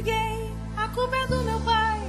[0.00, 2.00] gay, a culpa é do meu pai,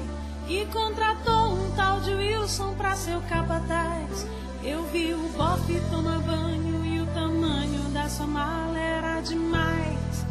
[0.47, 4.25] que contratou um tal de Wilson pra ser o capataz.
[4.63, 10.25] Eu vi o bofe tomar banho e o tamanho da sua mala era demais.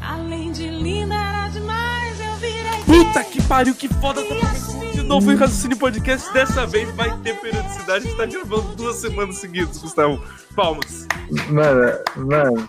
[0.00, 2.20] Além de linda, era demais.
[2.20, 2.82] Eu virei.
[2.84, 4.22] Puta que pariu, que foda!
[4.22, 6.32] Tá de novo em Raciocínio Podcast.
[6.32, 8.06] Dessa vez vai ter periodicidade.
[8.06, 10.22] A gente tá gravando duas semanas seguidas, Gustavo.
[10.54, 11.08] Palmas.
[11.48, 12.68] Mano, mano,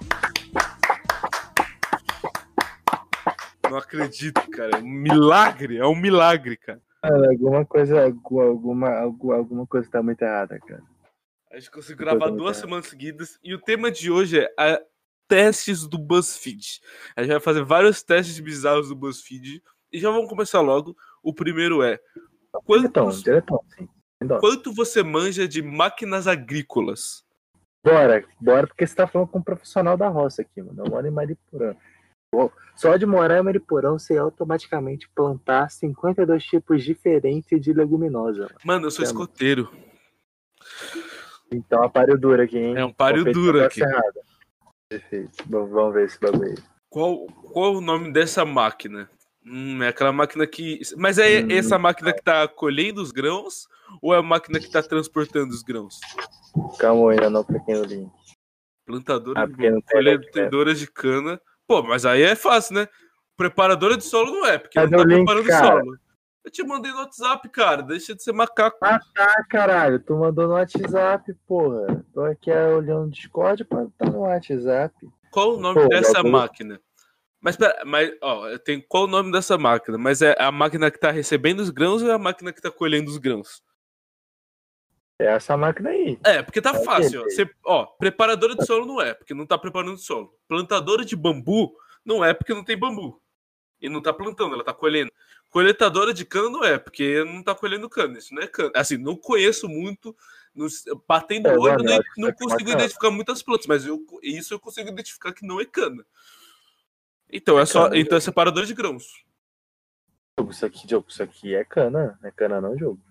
[3.73, 4.77] Não acredito, cara.
[4.77, 5.77] É um milagre.
[5.77, 6.79] É um milagre, cara.
[7.03, 10.83] mano, alguma coisa, alguma, alguma, alguma coisa tá muito errada, cara.
[11.51, 13.39] A gente conseguiu gravar duas semanas seguidas.
[13.43, 14.79] E o tema de hoje é a-
[15.27, 16.81] testes do BuzzFeed.
[17.15, 19.63] A gente vai fazer vários testes bizarros do BuzzFeed.
[19.91, 20.95] E já vamos começar logo.
[21.23, 21.99] O primeiro é:
[22.69, 23.89] Diretão, quantos, diretão, sim.
[24.39, 27.25] Quanto você manja de máquinas agrícolas?
[27.83, 30.83] Bora, bora, porque você tá falando com um profissional da roça aqui, mano.
[30.85, 31.75] Eu moro em Mariporã.
[32.75, 38.43] Só de morar em Mariporã, você automaticamente plantar 52 tipos diferentes de leguminosa.
[38.43, 38.55] Mano.
[38.63, 39.21] Mano, eu sou Chama.
[39.21, 39.71] escoteiro.
[41.51, 42.75] Então, a páreo duro aqui, hein?
[42.75, 43.83] É um páreo tá aqui.
[43.83, 44.21] acirrada.
[44.89, 45.31] Perfeito.
[45.45, 46.57] Bom, vamos ver esse bagulho aí.
[46.89, 49.09] Qual, qual o nome dessa máquina?
[49.45, 50.79] Hum, é aquela máquina que.
[50.97, 53.67] Mas é Hum, essa máquina que tá colhendo os grãos
[54.01, 55.99] ou é a máquina que tá transportando os grãos?
[56.79, 58.11] Calma aí, eu não cliquei no link.
[58.85, 59.55] Plantadora Ah, de
[60.71, 60.75] né?
[60.75, 61.41] de cana.
[61.67, 62.87] Pô, mas aí é fácil, né?
[63.37, 65.67] Preparadora de solo não é, porque Cadê não tá o link, preparando cara?
[65.79, 65.97] solo.
[66.45, 67.81] Eu te mandei no WhatsApp, cara.
[67.81, 68.77] Deixa de ser macaco.
[68.81, 69.97] Ah, tá, caralho.
[69.99, 72.03] Tu mandou no WhatsApp, porra.
[72.13, 74.93] Tô aqui olhando no Discord pra tá no WhatsApp.
[75.31, 76.81] Qual o nome Pô, dessa bagulho- máquina?
[77.39, 79.97] Mas, pera, mas, ó, tem qual o nome dessa máquina?
[79.97, 82.69] Mas é a máquina que tá recebendo os grãos ou é a máquina que tá
[82.69, 83.61] colhendo os grãos?
[85.19, 86.17] É essa máquina aí.
[86.23, 87.23] É, porque tá Ok, fácil, ó.
[87.25, 90.37] Você, ó, preparadora de solo não é, porque não tá preparando solo.
[90.47, 93.21] Plantadora de bambu não é, porque não tem bambu.
[93.79, 95.11] E não tá plantando, ela tá colhendo.
[95.49, 98.17] Coletadora de cana não é, porque não tá colhendo cana.
[98.17, 98.71] Isso não é cana.
[98.75, 100.15] Assim, não conheço muito.
[100.55, 100.67] Não,
[101.07, 104.53] batendo É, o olho, não isso aqui é consigo identificar muitas plantas, mas eu, isso
[104.53, 106.05] eu consigo identificar que não é cana.
[107.31, 107.83] Então é só.
[107.83, 109.23] cana, Então é separador de grãos.
[110.49, 112.17] Isso aqui, isso aqui é cana.
[112.21, 113.01] Não é cana não, jogo.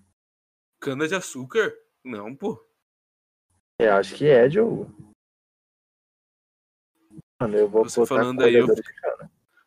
[0.81, 1.72] Cana de açúcar?
[2.04, 2.64] Não, pô.
[3.78, 4.92] Eu acho que é, jogo.
[7.40, 8.66] Mano, eu vou Você botar falando aí, eu-.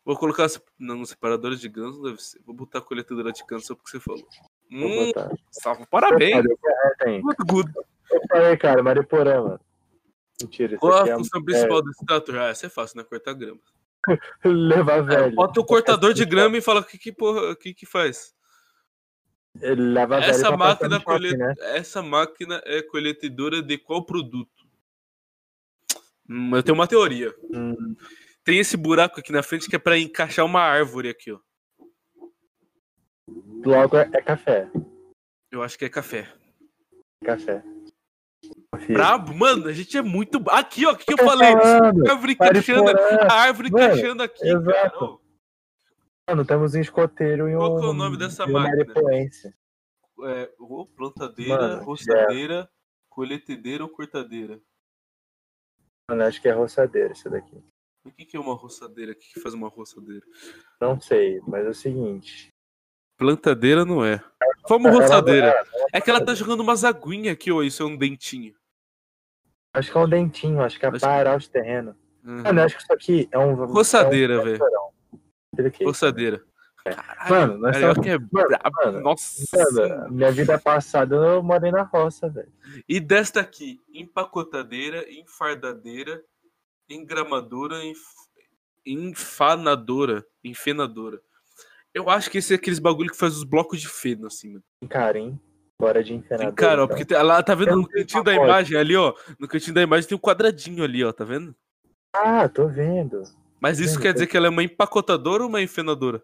[0.04, 0.46] Vou colocar.
[0.78, 2.40] Não, separadora de não deve ser.
[2.44, 4.26] Vou botar coletadora de cana só porque você falou.
[4.70, 5.30] Vou Hum, botar.
[5.50, 6.44] salvo, parabéns.
[7.00, 7.20] Tem.
[7.20, 7.72] Muito good.
[8.10, 9.60] Eu falei, cara, Mariporã, mano.
[10.40, 12.36] Mentira, Qual aqui a é, função principal desse trator?
[12.36, 13.04] Ah, essa é fácil, né?
[13.04, 13.58] Cortar grama.
[14.08, 14.12] é
[14.48, 15.34] levar velho.
[15.34, 18.35] Bota o cortador de grama e fala o que que, porra, que que faz.
[19.60, 21.36] Essa passar máquina, no shopping, colhe...
[21.36, 21.54] né?
[21.58, 24.50] Essa máquina é coletadora de qual produto?
[26.28, 27.32] Hum, eu tenho uma teoria.
[27.52, 27.94] Hum,
[28.44, 31.38] Tem esse buraco aqui na frente que é pra encaixar uma árvore aqui, ó.
[33.64, 34.68] logo é, é café.
[35.50, 36.28] Eu acho que é café.
[37.24, 37.62] Café.
[38.88, 40.42] Brabo, mano, a gente é muito.
[40.50, 41.52] Aqui, ó, o que, eu Tô falei?
[41.52, 44.58] falando, A árvore encaixando, a árvore Mano, encaixando aqui, cara.
[44.60, 45.20] exato.
[46.28, 47.58] Mano, temos um escoteiro e um.
[47.58, 48.84] Qual que é o nome dessa máquina?
[48.84, 49.54] maripoense.
[50.24, 52.68] É, ô, plantadeira, Mano, roçadeira,
[53.08, 54.60] colhetedeira ou cortadeira?
[56.10, 57.62] Mano, acho que é roçadeira isso daqui.
[58.04, 59.12] O que, que é uma roçadeira?
[59.12, 60.24] O que, que faz uma roçadeira?
[60.80, 62.48] Não sei, mas é o seguinte.
[63.16, 64.22] Plantadeira não é.
[64.68, 65.46] Vamos Ela- roçadeira.
[65.48, 67.62] ela- É que ela tá jogando umas aguinhas aqui, ó.
[67.62, 68.54] Isso é um dentinho.
[69.74, 71.94] Acho que é um dentinho, acho que é Acho parar os terrenos.
[72.24, 72.42] Uhum.
[72.42, 73.54] Mano, acho que isso aqui é um.
[73.66, 74.58] Roçadeira, é um velho.
[75.84, 76.42] Roçadeira.
[76.84, 78.70] Caralho, Mano, nós carioca é brabo.
[78.84, 79.42] mano, Nossa.
[79.72, 82.52] Mano, minha vida passada eu morei na roça, velho.
[82.88, 86.22] E desta aqui, empacotadeira, enfardadeira,
[86.88, 87.98] engramadora, enf...
[88.86, 91.20] enfanadora, enfenadora.
[91.92, 94.64] Eu acho que esse é aqueles bagulho que faz os blocos de feno, assim, mano.
[94.88, 95.40] Cara, hein?
[95.80, 96.46] Bora de encanador.
[96.46, 96.88] Tem cara, ó, então.
[96.88, 99.12] porque tem- lá, tá vendo no cantinho da imagem ali, ó.
[99.38, 101.54] No cantinho da imagem tem um quadradinho ali, ó, tá vendo?
[102.14, 103.22] Ah, tô vendo.
[103.60, 106.22] Mas isso quer dizer que ela é uma empacotadora ou uma enfenadora?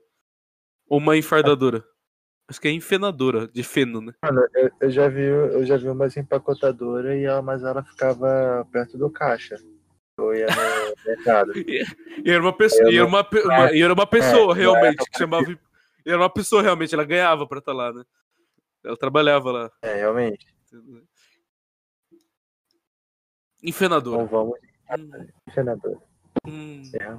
[0.88, 1.84] Ou uma enfardadora?
[2.48, 4.12] Acho que é enfenadora, de feno, né?
[4.22, 8.66] Mano, eu, eu já vi, eu já vi umas empacotadoras e ela, mas ela ficava
[8.70, 9.56] perto do caixa.
[10.18, 10.52] Eu ia no
[11.06, 11.52] mercado.
[11.56, 13.26] E era uma pessoa, e era uma,
[13.72, 15.50] e era uma pessoa É, realmente, que chamava.
[16.04, 18.04] E era uma pessoa realmente, ela ganhava pra estar lá, né?
[18.84, 19.70] Ela trabalhava lá.
[19.80, 20.46] É, realmente.
[23.62, 24.24] Enfenadora.
[24.24, 24.58] Então vamos
[24.98, 26.02] Hum, de senador.
[26.46, 26.82] Hum.
[27.00, 27.18] É.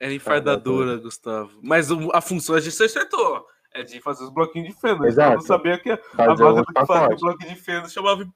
[0.00, 1.58] Era enfardadora, Gustavo.
[1.62, 3.46] Mas a função a gente acertou.
[3.72, 5.06] É de fazer os bloquinhos de feno.
[5.06, 5.32] Exato.
[5.32, 8.28] Eu não sabia que a Fazer máquina os que fazia o bloquinho de feno chamava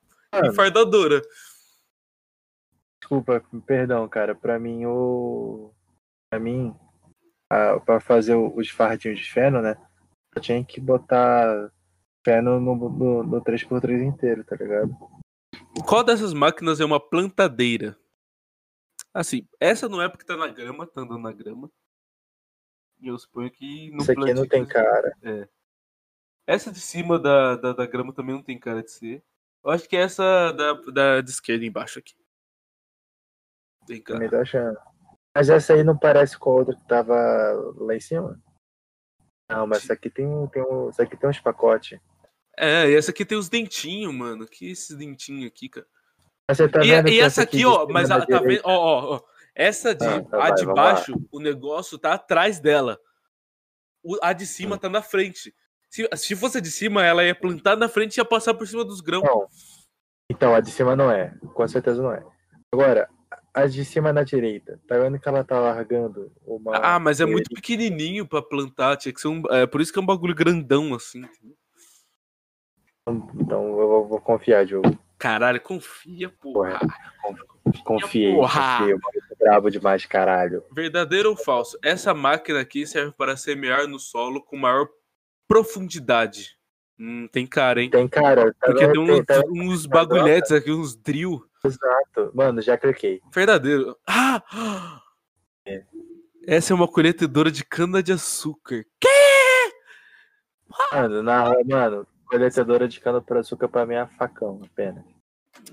[0.44, 1.23] enfardadora.
[3.00, 4.34] Desculpa, perdão, cara.
[4.34, 5.73] Pra mim, o.
[6.31, 6.75] Pra mim,
[7.50, 9.76] a, pra fazer os fardinhos de feno, né?
[10.34, 11.70] Eu tinha que botar
[12.25, 14.96] feno no, no, no 3x3 inteiro, tá ligado?
[15.87, 17.96] Qual dessas máquinas é uma plantadeira?
[19.14, 21.70] Assim, essa não é porque tá na grama, tá andando na grama.
[23.00, 25.12] E eu suponho que não Isso aqui não tem cara.
[26.47, 29.25] Essa de cima da, da, da grama também não tem cara de ser.
[29.64, 32.14] Eu acho que é essa da, da de esquerda embaixo aqui.
[33.87, 34.19] Tem cara.
[34.19, 34.79] Também tô achando.
[35.35, 37.15] Mas essa aí não parece com a outra que tava
[37.76, 38.41] lá em cima?
[39.49, 41.99] Não, mas essa aqui tem, tem, um, essa aqui tem uns pacotes.
[42.56, 44.47] É, e essa aqui tem os dentinhos, mano.
[44.47, 45.87] Que esses dentinhos aqui, cara.
[46.56, 48.60] Tá e e essa aqui, ó, mas na a, tá vendo?
[48.64, 49.20] Ó, ó, ó.
[49.54, 50.93] Essa de, Ah, tá, a vai, de vamos lá.
[50.94, 52.99] baixo, o negócio tá atrás dela.
[54.02, 55.54] O- a de cima tá na frente.
[55.90, 58.66] Se, se fosse a de cima, ela ia plantar na frente e ia passar por
[58.66, 59.25] cima dos grãos.
[59.25, 59.46] Não.
[60.31, 61.34] Então, a de cima não é.
[61.54, 62.25] Com certeza não é.
[62.72, 63.08] Agora,
[63.52, 64.81] a de cima na direita.
[64.88, 66.75] Tá vendo que ela tá largando uma.
[66.78, 68.96] Ah, mas é muito pequenininho pra plantar.
[68.96, 69.43] Tinha que ser um.
[69.50, 71.19] É por isso que é um bagulho grandão assim.
[71.19, 71.56] entendeu?
[73.34, 74.98] Então eu vou, vou confiar, Diogo.
[75.22, 76.80] Caralho, confia, porra.
[77.84, 78.34] Confiei.
[78.34, 78.78] Porra!
[78.78, 78.94] Confiei.
[78.94, 80.64] Eu tô brabo demais, caralho.
[80.74, 81.78] Verdadeiro ou falso?
[81.80, 84.88] Essa máquina aqui serve para semear no solo com maior
[85.46, 86.58] profundidade.
[86.98, 87.88] Hum, tem cara, hein?
[87.88, 88.52] Tem cara.
[88.54, 91.40] Tá Porque tem uns, tá uns bagulhetes aqui, uns drill.
[91.64, 92.32] Exato.
[92.34, 93.20] Mano, já cliquei.
[93.32, 93.96] Verdadeiro.
[94.04, 95.00] Ah!
[95.64, 95.84] É.
[96.44, 98.84] Essa é uma colhedora de cana-de-açúcar.
[100.92, 105.12] Mano, na, mano, coletadora de cana por açúcar pra mim é facão, apenas.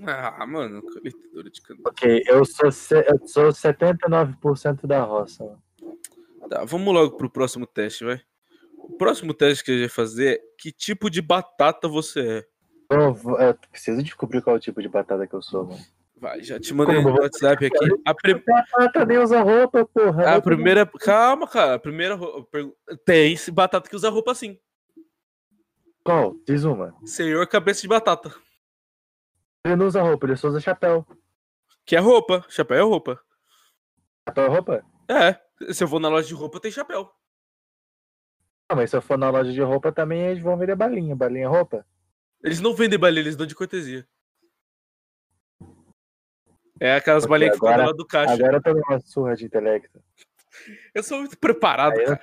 [0.06, 1.80] Ah, mano, colhedora de cana.
[1.86, 5.44] Ok, eu sou, se- eu sou 79% da roça.
[5.44, 5.62] mano.
[6.48, 8.20] Tá, vamos logo pro próximo teste, vai.
[8.76, 12.20] O próximo teste que a gente vai fazer é que tipo de batata você
[12.90, 12.94] é.
[12.94, 15.80] Eu, vou- eu preciso descobrir qual é o tipo de batata que eu sou, mano.
[16.16, 17.86] Vai, já te mandei Como no WhatsApp aqui.
[18.04, 20.34] A, Batata nem usa roupa, porra.
[20.36, 20.84] a primeira.
[20.84, 21.74] Calma, cara.
[21.76, 22.18] A primeira.
[23.06, 24.58] Tem batata que usa roupa assim.
[26.04, 26.34] Qual?
[26.46, 26.94] Diz uma.
[27.06, 28.34] Senhor cabeça de batata.
[29.64, 31.06] Ele não usa roupa, ele só usa chapéu.
[31.84, 32.44] Que é roupa.
[32.48, 33.20] Chapéu é roupa.
[34.28, 34.84] Chapéu é roupa?
[35.08, 35.72] É.
[35.72, 37.10] Se eu vou na loja de roupa, tem chapéu.
[38.68, 41.14] Ah, mas se eu for na loja de roupa também eles vão vender balinha.
[41.16, 41.84] Balinha é roupa?
[42.42, 44.06] Eles não vendem balinha, eles dão de cortesia.
[46.78, 48.32] É aquelas Ok, balinhas que ficam agora- do caixa.
[48.34, 50.02] Agora eu tô numa surra de intelecto.
[50.94, 52.20] Eu sou muito preparado, cara.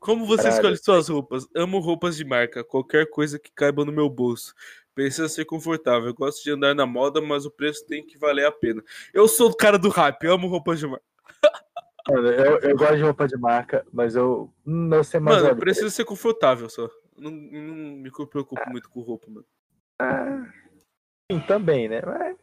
[0.00, 1.46] Como você escolhe suas roupas?
[1.54, 4.54] Amo roupas de marca, qualquer coisa que caiba no meu bolso.
[4.98, 6.08] Precisa ser confortável.
[6.08, 8.82] Eu gosto de andar na moda, mas o preço tem que valer a pena.
[9.14, 11.04] Eu sou o cara do rap, amo roupas de marca.
[12.08, 15.40] Mano, eu, eu gosto de roupa de marca, mas eu não sei mais.
[15.40, 16.90] Mano, precisa ser confortável só.
[17.16, 19.46] Não, não me preocupo muito com roupa, mano.
[20.00, 20.50] Ah,
[21.30, 22.02] sim, também, né?
[22.04, 22.36] Mas.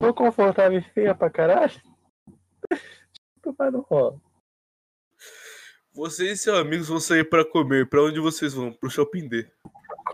[0.00, 1.74] Tô confortável e feia pra caralho.
[3.58, 4.16] Mas não rola.
[5.92, 7.88] Você e seus amigos vão sair pra comer.
[7.88, 8.72] Pra onde vocês vão?
[8.72, 9.50] Pro Shopping D.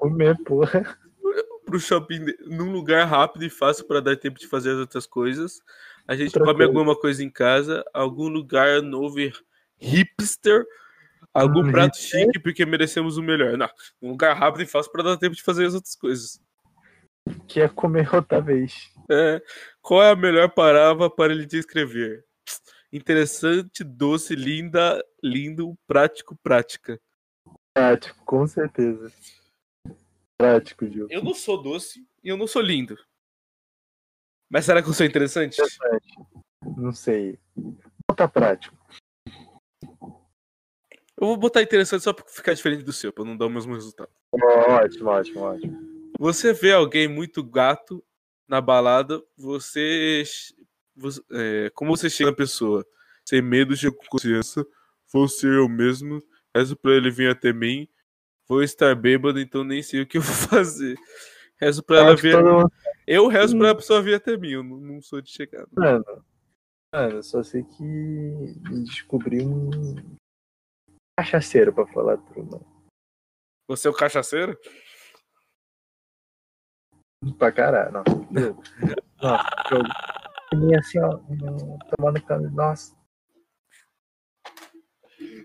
[0.03, 0.99] Comer, porra.
[1.65, 2.27] Pro Shopping.
[2.45, 5.61] Num lugar rápido e fácil pra dar tempo de fazer as outras coisas.
[6.09, 7.85] A gente Outra come alguma coisa em casa.
[7.95, 9.33] Algum lugar novo e
[9.79, 10.67] hipster.
[11.33, 13.57] Algum Hum, prato chique, porque merecemos o melhor.
[13.57, 13.69] Não,
[14.03, 16.43] um lugar rápido e fácil pra dar tempo de fazer as outras coisas.
[17.47, 18.91] Que é comer outra vez.
[19.09, 19.41] É,
[19.81, 22.25] qual é a melhor palavra para ele descrever?
[22.93, 27.01] Interessante, doce, linda, lindo, prático, prática.
[27.73, 29.13] Prático, com certeza.
[30.47, 31.07] Prático, Gil.
[31.09, 32.99] Eu não sou doce e eu não sou lindo.
[34.51, 35.57] Mas será que eu sou interessante?
[36.77, 37.39] Não sei.
[38.17, 38.77] Tá prático.
[41.17, 43.73] Eu vou botar interessante só pra ficar diferente do seu, pra não dar o mesmo
[43.73, 44.11] resultado.
[44.33, 46.13] Ótimo, ótimo, ótimo.
[46.19, 48.05] Você vê alguém muito gato
[48.49, 50.25] na balada, você.
[50.97, 52.85] você- é, como você chega na pessoa?
[53.25, 54.67] Sem medo, com consciência.
[55.13, 56.21] Vou ser eu mesmo.
[56.55, 57.89] Rezo pra ele vir até mim.
[58.49, 60.35] Vou estar bêbado, então nem sei o que eu vou
[60.65, 60.97] fazer.
[61.57, 62.73] Rezo pra ela mundo-
[63.07, 64.51] Eu rezo pra pessoa vir até mim.
[64.51, 65.67] Eu não, não sou de chegar.
[65.73, 66.05] Mano,
[66.95, 69.71] mano, eu só sei que descobri um
[71.19, 72.67] cachaceiro pra falar tudo, mano.
[73.69, 74.59] Você é o cachaceiro?
[77.39, 78.03] Pra caralho, não.
[79.23, 82.51] Nossa, eu assim, ó, hum, tomando cana.
[82.51, 82.97] Nossa,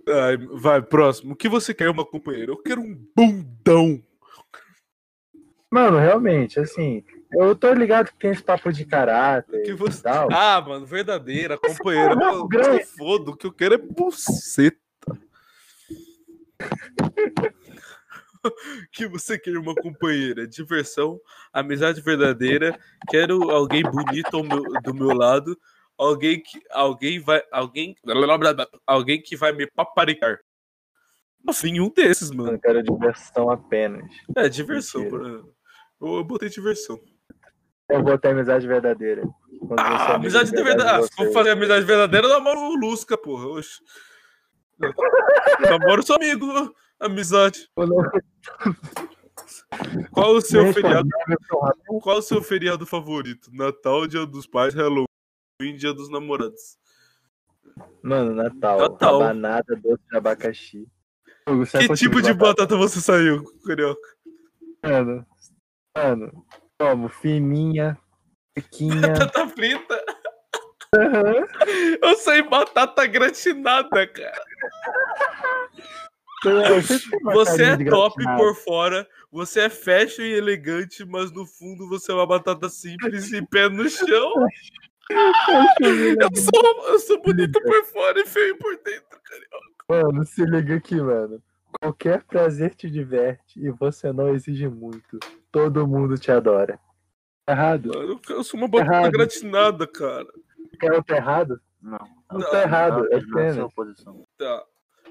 [0.07, 1.33] Ai, vai, próximo.
[1.33, 2.51] O que você quer, uma companheira?
[2.51, 4.01] Eu quero um bundão.
[5.69, 10.29] Mano, realmente, assim, eu tô ligado que tem esse papo de caráter Que você- tal.
[10.31, 12.13] Ah, mano, verdadeira, companheira.
[12.13, 12.81] é um grande.
[12.81, 14.77] eu fodo, o que eu quero é buceta.
[18.93, 21.19] que você quer uma companheira, diversão,
[21.51, 25.57] amizade verdadeira, quero alguém bonito meu- do meu lado,
[25.97, 27.95] alguém que alguém vai alguém
[28.85, 30.39] alguém que vai me paparicar.
[31.47, 32.53] Assim, um desses, mano.
[32.53, 34.03] Eu quero diversão apenas.
[34.35, 35.07] É, diversão.
[35.09, 35.19] Pra...
[35.19, 35.47] Eu,
[36.01, 36.99] eu botei diversão.
[37.89, 39.23] Eu vou ter amizade verdadeira.
[39.59, 40.89] Quando é Ah, amigo amizade de verdade.
[40.89, 43.47] Ah, se for fazer amizade verdadeira, eu namoro o Lusca, porra.
[43.47, 43.79] Oxe.
[44.81, 46.47] Eu namoro seu amigo,
[46.99, 47.69] amizade.
[50.11, 51.09] Qual o seu feriado?
[52.01, 53.49] Qual o seu feriado favorito?
[53.53, 55.06] Natal, Dia dos Pais, Halloween,
[55.59, 56.77] Dia dos Namorados.
[58.03, 58.77] Mano, Natal.
[58.77, 59.19] Natal.
[59.19, 60.87] Rabanada, doce de abacaxi.
[61.47, 64.07] Você Que é tipo de batata você saiu, Carioca?
[64.83, 65.25] Mano,
[65.97, 66.45] mano,
[66.79, 67.09] como?
[67.09, 67.97] Fininha,
[68.55, 69.01] sequinha.
[69.17, 70.05] Batata frita?
[72.03, 74.41] Eu saí batata gratinada, cara.
[77.33, 82.11] Você é de top por fora, você é fashion e elegante, mas no fundo você
[82.11, 84.33] é uma batata simples e pé no chão.
[85.09, 89.67] Eu sou, eu sou bonito por fora e feio por dentro, Carioca.
[90.11, 91.41] Mano, se liga aqui, mano.
[91.81, 95.19] Qualquer prazer te diverte e você não exige muito.
[95.51, 96.79] Todo mundo te adora.
[97.45, 97.91] Tá errado?
[97.93, 99.11] Mano, Eu sou uma batata Errado.
[99.11, 100.27] gratinada, cara.
[100.81, 101.61] Eu tô errado?
[101.81, 101.99] Não.
[102.31, 103.55] Não tá errado, é Não, não, apenas.
[103.55, 104.27] sua posição.
[104.37, 104.63] Tá.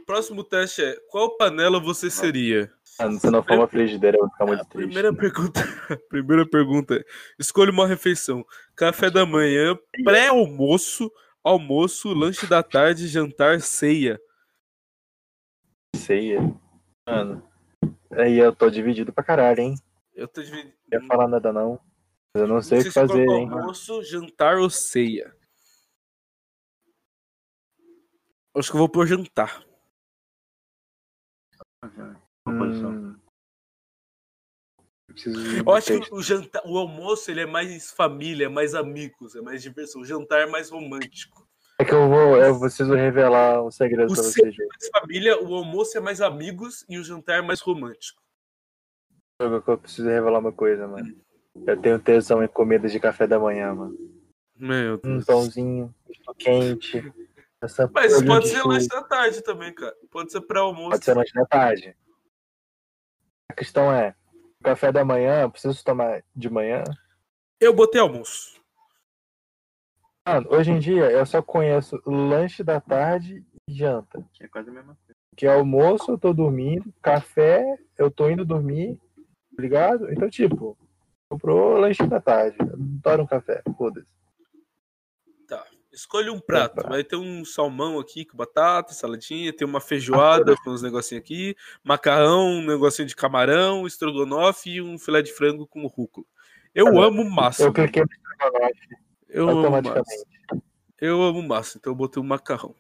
[0.05, 2.71] Próximo teste é: qual panela você seria?
[2.99, 4.87] Mano, se não for uma frigideira, eu vou ficar muito A triste.
[4.87, 5.61] primeira pergunta,
[6.09, 7.05] primeira pergunta é:
[7.39, 8.45] escolha uma refeição.
[8.75, 11.11] Café da manhã, pré-almoço,
[11.45, 14.19] almoço, lanche da tarde, jantar, ceia.
[15.95, 16.41] Ceia.
[17.07, 17.47] Mano.
[18.13, 19.75] Aí eu tô dividido pra caralho, hein?
[20.15, 20.73] Eu tô dividindo.
[20.91, 21.79] Não ia falar nada não.
[22.35, 23.49] Eu não sei o que se fazer, hein?
[23.51, 25.35] almoço, jantar ou ceia?
[28.55, 29.63] Acho que eu vou por jantar.
[31.55, 32.91] Sua posição.
[32.91, 33.17] Hum.
[35.25, 39.35] Eu Eu acho que o jantar, o almoço ele é mais família, é mais amigos,
[39.35, 40.03] é mais diversão.
[40.03, 41.47] O jantar é mais romântico.
[41.79, 44.57] É que eu vou, eu preciso revelar um segredo O pra vocês.
[44.57, 48.23] Mais família, o almoço é mais amigos e o jantar é mais romântico.
[49.39, 51.15] Eu eu preciso revelar uma coisa, mano.
[51.67, 53.97] Eu tenho tesão em comida de café da manhã, mano.
[54.59, 55.25] Meu Um Deus.
[55.25, 57.13] pãozinho, misto quente.
[57.61, 59.95] Essa Mas pode de ser lanche da tarde também, cara.
[60.11, 60.91] Pode ser pré-almoço.
[60.91, 61.97] Pode ser lanche da tarde.
[63.49, 64.15] A questão é,
[64.63, 66.83] café da manhã, eu preciso tomar de manhã?
[67.61, 68.61] Eu botei almoço.
[70.27, 74.25] Mano, hoje em dia eu só conheço lanche da tarde e janta.
[74.33, 75.17] Que é quase a mesma coisa.
[75.37, 78.99] Que é almoço, eu tô dormindo, café, eu tô indo dormir,
[79.57, 80.11] tá ligado?
[80.11, 80.77] Então, tipo,
[81.31, 82.57] comprou lanche da tarde.
[82.59, 84.07] Eu adoro um café, foda-se.
[85.97, 86.01] Tá.
[86.01, 86.87] Escolha um prato.
[86.87, 91.57] Vai ter um salmão aqui com batata, saladinha, tem uma feijoada com uns negocinhos aqui,
[91.83, 96.27] macarrão, um negocinho de camarão, estrogonofe e um filé de frango com rúcula.
[96.75, 97.63] Eu Cara, amo massa.
[97.63, 98.89] Eu cliquei no estrogonofe
[99.29, 100.27] Eu amo massa.
[101.01, 102.75] Eu amo massa, então eu botei um macarrão.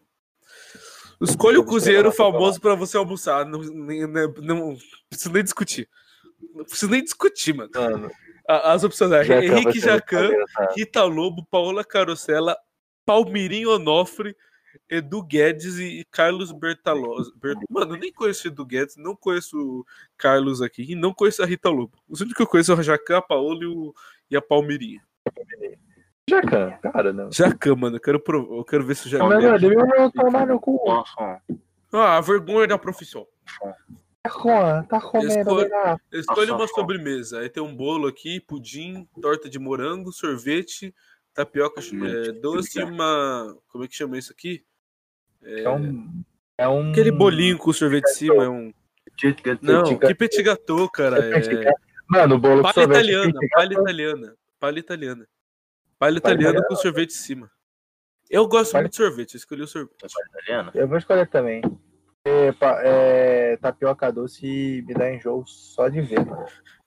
[1.21, 3.47] Escolha o cozinheiro famoso para você almoçar.
[3.47, 4.77] Não, nem- nem- não
[5.09, 5.89] preciso nem discutir.
[6.55, 7.71] Não preciso nem discutir, mano.
[7.75, 8.11] Mano,
[8.47, 10.75] As opções é Jacan vai Henrique Jacan, engraçado.
[10.77, 12.57] Rita Lobo, Paola Carosella,
[13.07, 14.37] Palmirinho Onofre,
[14.91, 17.33] Edu Guedes e Carlos Bertalosa.
[17.37, 19.87] Ber- Mano, eu nem conheço o Edu Guedes, não conheço o
[20.19, 21.97] Carlos aqui e não conheço a Rita Lobo.
[22.09, 23.95] Os únicos que eu conheço é o Jacan, a Paola e, o-
[24.31, 25.01] e a Palmirinha.
[26.29, 27.31] Jacan, cara, não.
[27.31, 29.29] Jacan, mano, eu quero, prov- eu quero ver se o Jacan.
[29.41, 30.79] Velho, eu vou tomar no cu.
[31.93, 33.27] Ah, a vergonha da profissão.
[34.23, 36.01] Tá com, tá comendo, Escolhe- legal.
[36.13, 37.39] Escolha uma sobremesa.
[37.41, 40.93] Aí tem um bolo aqui, pudim, torta de morango, sorvete,
[41.37, 43.57] tapioca é, doce e uma.
[43.69, 44.65] Como é que chama isso aqui?
[45.43, 46.25] É um.
[46.59, 46.91] É um.
[46.91, 48.73] Aquele bolinho com sorvete em cima é um.
[49.63, 51.19] Não, que petit gâteau, cara.
[51.19, 51.73] É...
[52.09, 54.37] Mano, o bolo Palha italiana, palha italiana.
[54.59, 55.29] Palha italiana.
[55.99, 57.51] Palha italiana com sorvete em cima.
[58.31, 60.13] Eu gosto Palha- muito de sorvete, eu escolhi o sorvete.
[60.29, 60.71] Italiana?
[60.75, 61.63] Eu vou escolher também.
[62.25, 62.53] É,
[62.83, 66.45] é, tapioca doce me dá enjoo só de ver, mano.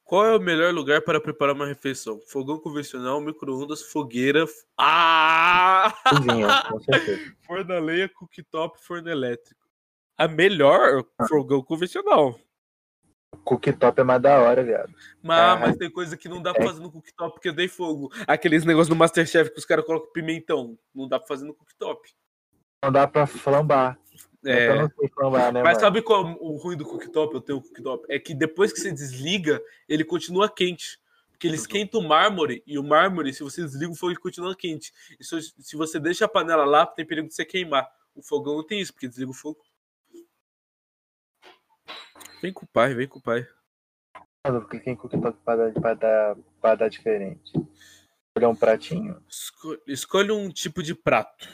[0.09, 2.19] Qual é o melhor lugar para preparar uma refeição?
[2.25, 4.41] Fogão convencional, micro-ondas, fogueira.
[4.47, 5.93] f- Ah!
[7.45, 9.61] Forno a lenha, cooktop, forno elétrico.
[10.17, 12.39] A melhor fogão convencional.
[13.43, 14.91] Cooktop é mais da hora, viado.
[15.21, 15.55] Mas, Ah.
[15.57, 18.11] mas tem coisa que não dá pra fazer no cooktop porque eu dei fogo.
[18.25, 20.75] Aqueles negócios no Masterchef que os caras colocam pimentão.
[20.91, 22.01] Não dá pra fazer no cooktop.
[22.83, 23.99] Não dá pra flambar.
[24.45, 24.87] É.
[25.13, 25.79] Flambar, né, Mas mano?
[25.81, 27.33] sabe qual é o ruim do cooktop?
[27.33, 28.05] Eu tenho o cooktop.
[28.09, 30.99] É que depois que você desliga, ele continua quente.
[31.31, 34.53] Porque ele esquenta o mármore, e o mármore, se você desliga o fogo, ele continua
[34.55, 34.91] quente.
[35.17, 37.89] E se, você deixa a panela lá, tem perigo de você queimar.
[38.13, 39.59] O fogão não tem isso, porque desliga o fogo.
[42.41, 43.47] Vem com o pai, vem com o pai.
[44.45, 47.51] Eu cliquei em cooktop pra dar, pra dar, pra dar diferente.
[48.29, 49.23] Escolher um pratinho?
[49.29, 51.47] Esco- Escolhe um tipo de prato.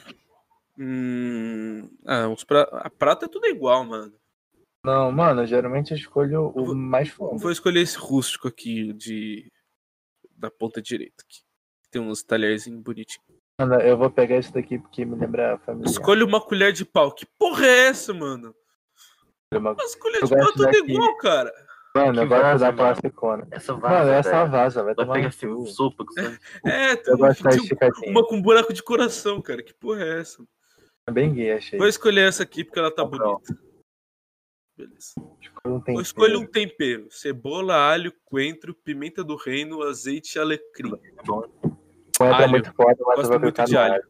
[0.78, 1.88] Hum...
[2.06, 2.62] Ah, os pra...
[2.62, 4.12] a prato é tudo igual, mano.
[4.84, 7.38] Não, mano, geralmente eu escolho o Vou- mais fundo.
[7.38, 9.50] Vou escolher esse rústico aqui de
[10.36, 11.40] da ponta direita aqui.
[11.90, 13.26] Tem uns talherzinhos bonitinhos.
[13.58, 15.90] Mano, eu vou pegar esse daqui porque me lembra a família.
[15.90, 17.10] Escolhe uma colher de pau.
[17.10, 18.54] Que porra é essa, mano?
[19.52, 19.72] Uma...
[19.72, 20.92] As colheres Eu de pau é tudo daqui.
[20.92, 21.52] igual, cara.
[21.96, 22.76] Mano, eu gosto vaza, da mano.
[22.94, 23.48] classicona.
[23.50, 25.26] Essa vaza, Mano, essa vaza, vai tomar cu.
[25.26, 26.38] assim, sopa sangue.
[26.66, 28.10] É, tem, Eu gosto da tem esticadinha.
[28.10, 29.62] uma com buraco de coração, cara.
[29.62, 30.46] Que porra é essa?
[31.08, 31.78] É Bem gay, achei.
[31.78, 33.18] Vou escolher essa aqui porque ela tá Tá bom.
[33.18, 33.58] bonita.
[34.76, 35.14] Beleza.
[36.00, 40.90] Escolher um tempero: cebola, alho, coentro, pimenta do reino, azeite e alecrim.
[41.24, 41.50] Coentro
[42.20, 42.50] é alho.
[42.50, 44.04] muito foda, mas eu Gosto vou muito de no alho.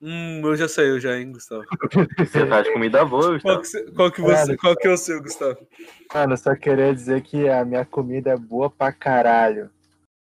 [0.00, 1.64] Um, eu já saiu já, hein, Gustavo?
[2.18, 3.60] Você faz comida boa, Qual Gustavo.
[3.60, 5.66] que, você- qual que você, qual que é o seu, Gustavo?
[6.14, 9.70] Mano, eu só queria dizer que a minha comida é boa pra caralho.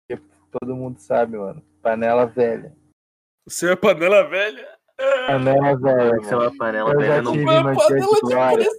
[0.07, 0.23] Porque
[0.61, 1.63] todo mundo sabe, mano.
[1.81, 2.77] Panela velha.
[3.47, 4.74] O seu é panela velha?
[4.97, 6.49] Panela velha, Isso é mano.
[6.51, 8.71] uma panela Eu já velha, não tive Uma panela de glória.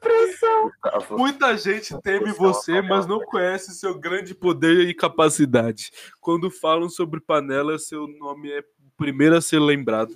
[0.00, 0.96] pressão, cara.
[0.98, 1.18] Gustavo.
[1.18, 5.90] Muita gente teme é uma você, mas não conhece seu grande poder e capacidade.
[6.20, 10.14] Quando falam sobre panela, seu nome é o primeiro a ser lembrado.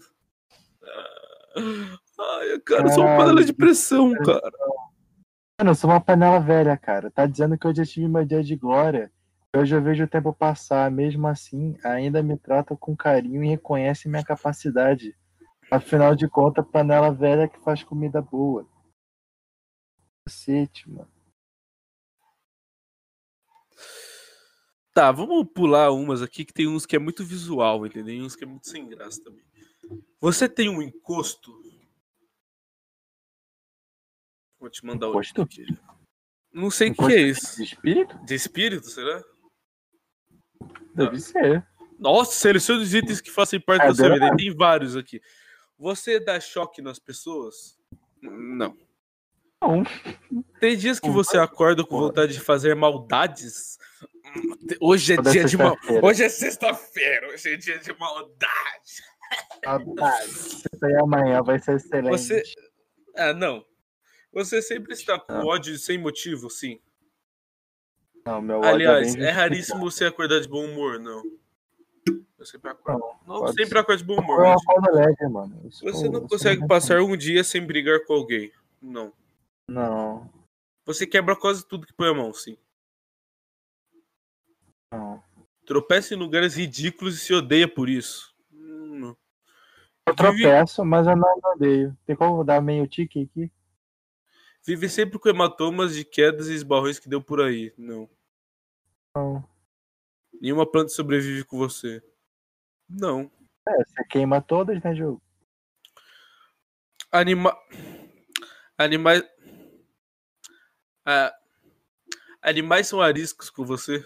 [1.57, 4.50] Ai, cara, eu sou uma panela de pressão, cara.
[5.59, 7.11] Mano, eu sou uma panela velha, cara.
[7.11, 9.12] Tá dizendo que eu já tive meu dia de glória.
[9.56, 10.90] Hoje eu vejo o tempo passar.
[10.90, 15.16] Mesmo assim, ainda me trata com carinho e reconhece minha capacidade.
[15.70, 18.68] Afinal de contas, panela velha que faz comida boa.
[20.26, 21.12] Cacete, mano.
[24.92, 28.14] Tá, vamos pular umas aqui que tem uns que é muito visual, entendeu?
[28.14, 29.44] E uns que é muito sem graça também.
[30.20, 31.52] Você tem um encosto?
[34.58, 35.42] Vou te mandar o Encosto?
[35.42, 35.66] aqui.
[36.52, 37.56] Não sei o que é isso.
[37.56, 38.25] De espírito?
[38.25, 39.23] De espírito, será?
[40.94, 41.66] Deve ser.
[41.99, 44.37] Nossa, selecione os itens que fazem parte É da sua vida.
[44.37, 45.21] Tem vários aqui.
[45.78, 47.78] Você dá choque nas pessoas?
[48.21, 48.76] Não.
[49.60, 49.82] Não.
[50.60, 53.78] Tem dias que você acorda com vontade de fazer maldades?
[54.80, 55.71] Hoje é Toda dia de mal...
[55.71, 56.06] sexta-feira.
[56.06, 59.02] Hoje é sexta-feira, hoje é dia de maldade.
[60.26, 62.10] Isso aí amanhã vai ser excelente.
[62.10, 62.43] Você.
[63.17, 63.65] Ah, não.
[64.32, 65.47] Você sempre está com Não.
[65.47, 66.80] ódio sem motivo, sim.
[68.25, 69.37] Não, meu ódio Aliás, é justificado.
[69.39, 71.23] raríssimo você acordar de bom humor, não.
[72.39, 72.99] Eu sempre acordo.
[73.26, 73.78] Não, Não, sempre ser.
[73.78, 74.47] acordo de bom humor.
[74.47, 75.60] acordo leve, mano.
[75.65, 78.50] Eu sou- Você não consegue passar um dia sem brigar com alguém.
[78.80, 79.13] Não.
[79.69, 80.30] Não,
[80.87, 82.58] Você quebra quase tudo que põe a mão, sim.
[84.93, 85.23] não.
[85.67, 88.34] Tropeça em lugares ridículos e se odeia por isso.
[88.52, 89.17] Hum, Não.
[90.06, 91.97] Eu tropeço, mas eu não odeio.
[92.06, 93.50] Tem como dar meio tique aqui?
[94.66, 97.72] Vive sempre com hematomas de quedas e esbarrões que deu por aí.
[97.76, 98.08] Não.
[99.14, 99.48] Não.
[100.40, 102.02] Nenhuma planta sobrevive com você.
[102.88, 103.30] Não.
[103.68, 105.22] É, você queima todas, né, jogo?
[107.12, 107.56] Anima...
[108.76, 109.22] Animais.
[111.04, 111.32] Ah,
[112.44, 114.04] Animais são ariscos com você?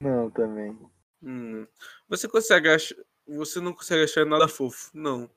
[0.00, 0.78] Não, também.
[1.20, 1.66] Hum.
[2.08, 2.94] Você consegue achar.
[3.26, 4.88] Você não consegue achar nada fofo?
[4.94, 5.28] Não.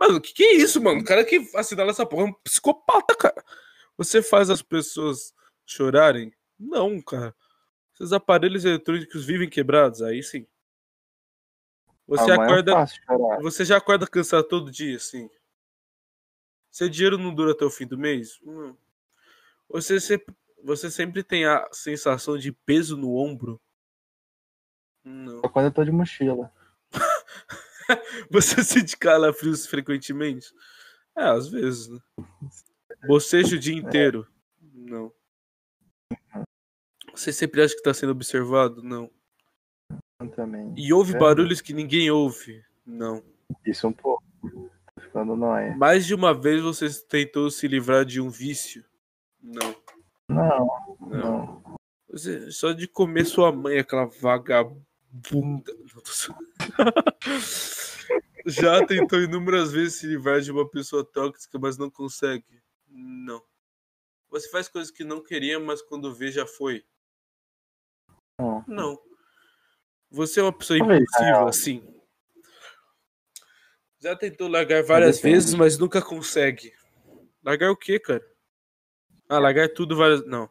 [0.00, 1.02] Mas o que, que é isso, mano?
[1.02, 3.44] O cara que assinala essa porra é um psicopata, cara.
[3.98, 5.34] Você faz as pessoas
[5.66, 6.32] chorarem?
[6.58, 7.36] Não, cara.
[7.92, 10.00] Seus aparelhos eletrônicos vivem quebrados?
[10.00, 10.46] Aí sim.
[12.06, 12.72] Você Amanhã acorda.
[12.72, 13.42] faço chorar.
[13.42, 15.28] Você já acorda cansado todo dia, sim?
[16.70, 18.40] Seu dinheiro não dura até o fim do mês?
[18.42, 18.74] Não.
[19.68, 20.34] Você sempre,
[20.64, 23.60] você sempre tem a sensação de peso no ombro?
[25.04, 25.42] Não.
[25.42, 26.50] Quando eu tô de mochila.
[28.30, 30.52] Você sente calafrios frequentemente?
[31.16, 31.98] É, às vezes, né?
[33.06, 34.26] Bocejo o dia inteiro?
[34.72, 35.12] Não.
[37.14, 38.82] Você sempre acha que está sendo observado?
[38.82, 39.10] Não.
[40.20, 40.72] Eu também.
[40.76, 41.18] E ouve É.
[41.18, 42.62] barulhos que ninguém ouve?
[42.86, 43.22] Não.
[43.66, 44.22] Isso um pouco.
[44.94, 45.76] Tô ficando nóia.
[45.76, 48.84] Mais de uma vez você tentou se livrar de um vício?
[49.42, 49.74] Não.
[50.28, 51.08] Não, Não.
[51.10, 51.78] não.
[52.10, 54.80] Você, só de comer sua mãe, aquela vagabunda.
[56.06, 56.36] Só-
[58.46, 62.62] Já tentou inúmeras vezes se livrar de uma pessoa tóxica, mas não consegue?
[62.88, 63.42] Não.
[64.30, 66.84] Você faz coisas que não queria, mas quando vê já foi?
[68.38, 68.64] Não.
[68.66, 69.02] Não.
[70.10, 71.94] Você é uma pessoa impulsiva, assim.
[74.00, 76.72] Já tentou largar várias vezes, mas nunca consegue.
[77.42, 78.24] Largar o quê, cara?
[79.28, 80.24] Ah, largar tudo várias.
[80.26, 80.48] Não.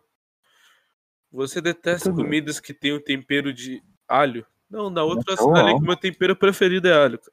[1.32, 4.45] Você detesta comidas que tem o tempero de alho?
[4.69, 7.17] Não, na outra eu Eu assinalei que meu tempero preferido é alho.
[7.19, 7.32] cara.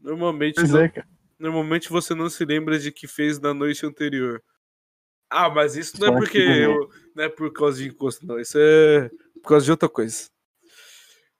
[0.00, 1.04] Normalmente, não- é,
[1.38, 4.42] normalmente você não se lembra de que fez na noite anterior.
[5.30, 8.38] Ah, mas isso não é porque eu, não é por causa de encosto, não.
[8.38, 9.10] Isso é
[9.42, 10.28] por causa de outra coisa.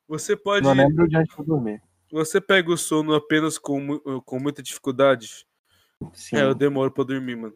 [0.09, 0.64] Você pode.
[0.66, 1.81] Não lembro de onde eu dormi.
[2.11, 5.46] Você pega o sono apenas com, com muita dificuldade?
[6.12, 6.37] Sim.
[6.37, 7.55] É, eu demoro pra dormir, mano.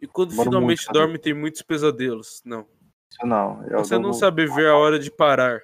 [0.00, 2.40] E quando Demoro finalmente muito dorme, tem muitos pesadelos.
[2.44, 2.66] Não.
[3.10, 3.64] Isso não.
[3.68, 5.60] Eu Você não sabe ver a hora de parar.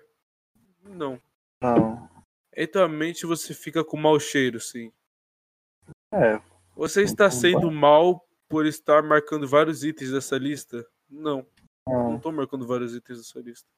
[0.84, 1.20] Não.
[1.62, 2.08] Não.
[2.56, 4.92] Em tua mente você fica com mau cheiro, sim.
[6.12, 6.40] É.
[6.76, 10.84] Você está Então, sendo mal por estar marcando vários itens dessa lista?
[11.08, 11.46] Não.
[11.86, 13.68] Não tô marcando vários itens dessa lista.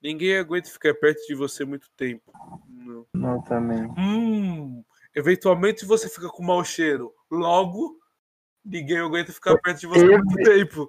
[0.00, 2.32] Ninguém aguenta ficar perto de você muito tempo.
[2.68, 3.06] Não.
[3.12, 3.82] Não também.
[3.98, 7.12] Hum, eventualmente você fica com mau cheiro.
[7.30, 7.98] Logo,
[8.64, 10.88] ninguém aguenta ficar perto de você muito tempo.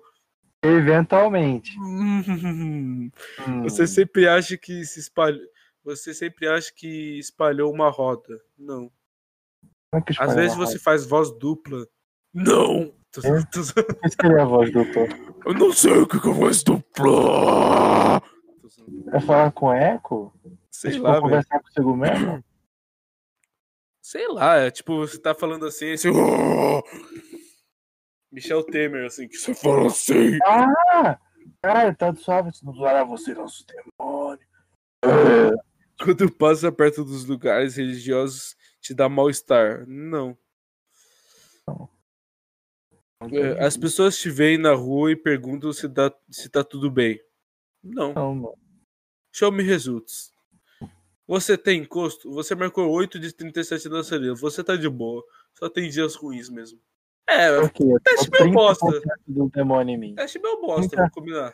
[0.62, 1.78] Eventualmente.
[1.80, 3.10] Hum,
[3.48, 3.64] Hum.
[3.64, 5.42] Você sempre acha que se espalhou.
[5.84, 8.40] Você sempre acha que espalhou uma roda.
[8.58, 8.92] Não.
[9.94, 11.88] É Às vezes você faz voz dupla.
[12.34, 12.94] Não!
[13.12, 13.42] Tô- É?
[13.52, 13.64] tô-
[14.22, 15.08] seria a voz Thor?
[15.46, 18.22] Eu não sei o que é voz dupla.
[19.14, 20.32] É falar com eco?
[20.70, 21.24] Sei tipo, lá, velho.
[21.24, 22.44] conversar consigo mesmo?
[24.02, 26.10] Sei lá, é tipo, você tá falando assim, assim.
[28.32, 30.38] Michel Temer, assim, que você fala assim.
[30.46, 31.20] Ah!
[31.62, 32.54] Caralho, tá suave.
[32.54, 34.40] Se não zoar você, nosso demônio.
[36.02, 39.86] Quando passa perto dos lugares religiosos, te dá mal-estar.
[39.88, 40.38] Não.
[43.32, 47.20] É, As pessoas te veem na rua e perguntam se, dá, se tá tudo bem.
[47.84, 48.14] Não.
[48.14, 48.58] Não, não.
[49.32, 50.32] Show me results.
[51.28, 52.32] Você tem encosto?
[52.32, 54.34] Você marcou 8 de 37 na série.
[54.34, 55.24] Você tá de boa.
[55.54, 56.80] Só tem dias ruins mesmo.
[57.30, 58.86] É, tô Teste meu bosta.
[58.88, 60.16] 30% do demônio em mim.
[60.18, 61.54] acho meu bosta, Nunca- vamos combinar.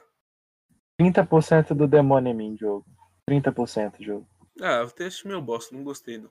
[1.00, 2.86] 30% do demônio em mim, jogo.
[3.30, 4.28] 30% jogo.
[4.62, 6.30] Ah, o teste meu bosta, não gostei não.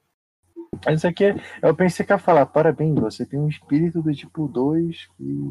[0.87, 1.25] Mas isso aqui,
[1.63, 5.51] eu pensei que ia falar, parabéns, você tem um espírito do tipo 2 que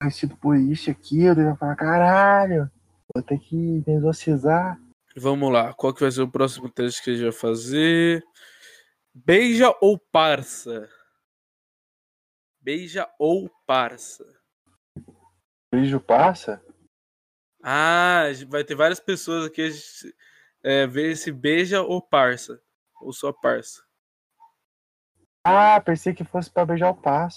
[0.00, 1.40] conhecido por isso aquilo.
[1.40, 2.70] Eu ia falar, caralho,
[3.14, 4.78] vou ter que me exorcizar.
[5.16, 8.22] Vamos lá, qual que vai ser o próximo teste que a gente vai fazer?
[9.14, 10.88] Beija ou parça?
[12.64, 14.24] Beija ou parça?
[15.70, 16.64] Beijo passa?
[17.62, 20.16] Ah, vai ter várias pessoas aqui a gente,
[20.62, 22.58] é, ver se beija ou parça.
[23.02, 23.82] Ou só parça.
[25.44, 26.94] Ah, pensei que fosse pra beijar o.
[26.94, 27.28] Pra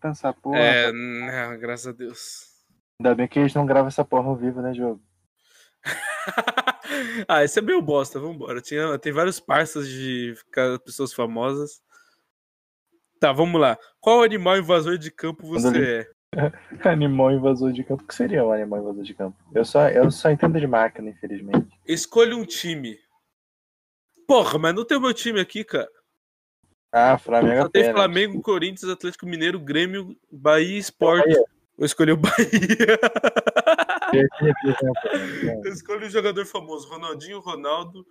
[0.00, 2.48] pensar, porra, É, não, graças a Deus.
[2.98, 5.00] ainda bem que eles não gravam essa porra ao vivo, né, jogo?
[7.28, 8.60] ah, esse é meio bosta, vambora.
[8.60, 10.34] Tinha, tem vários parças de
[10.84, 11.80] pessoas famosas.
[13.20, 13.78] Tá, vamos lá.
[14.00, 16.16] Qual animal invasor de campo você é?
[16.84, 18.02] Animal invasor de campo.
[18.02, 19.36] O que seria um animal invasor de campo?
[19.54, 21.68] Eu só, eu só entendo de máquina, infelizmente.
[21.86, 22.98] Escolha um time.
[24.26, 25.88] Porra, mas não tem o meu time aqui, cara.
[26.92, 28.00] Ah, Flamengo Só tem apenas.
[28.00, 31.26] Flamengo, Corinthians, Atlético Mineiro, Grêmio, Bahia e Sport.
[31.78, 32.32] Eu escolhi o Bahia.
[35.64, 38.06] Eu escolhi um jogador famoso: Ronaldinho, Ronaldo,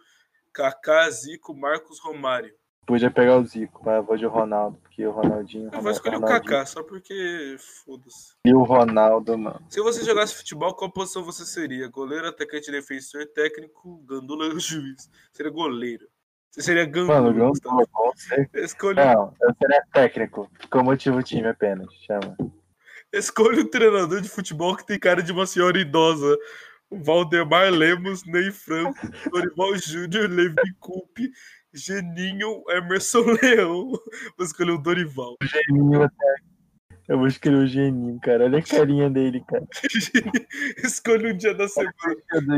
[0.54, 2.54] Kaká, Zico, Marcos, Romário.
[2.86, 5.72] Podia pegar o Zico, mas eu vou de Ronaldo, porque o Ronaldinho.
[5.74, 8.36] Eu vou escolher o Kaká, só porque foda-se.
[8.46, 9.66] E o Ronaldo, mano.
[9.70, 11.88] Se você jogasse futebol, qual posição você seria?
[11.88, 15.10] Goleiro, atacante, defensor, técnico, gandula ou juiz?
[15.34, 16.08] Seria goleiro.
[16.52, 17.22] Você seria gandula.
[17.22, 18.66] Mano, com certeza.
[18.66, 20.50] Escolha, Não, eu seria técnico.
[20.70, 21.88] Com motivo time apenas.
[22.06, 22.38] Chama.
[23.12, 26.38] escolha um treinador de futebol que tem cara de uma senhora idosa.
[26.92, 29.00] Valdemar Lemos, Ney Franco,
[29.32, 31.32] Dorival Júnior, Levi Coupe,
[31.76, 33.92] Geninho, Emerson Leão.
[34.38, 35.36] Vou escolher o Dorival.
[35.42, 36.36] Geninho até.
[37.08, 38.46] Eu vou escolher o Geninho, cara.
[38.46, 39.68] Olha a carinha dele, cara.
[40.84, 41.94] Escolha um dia da semana.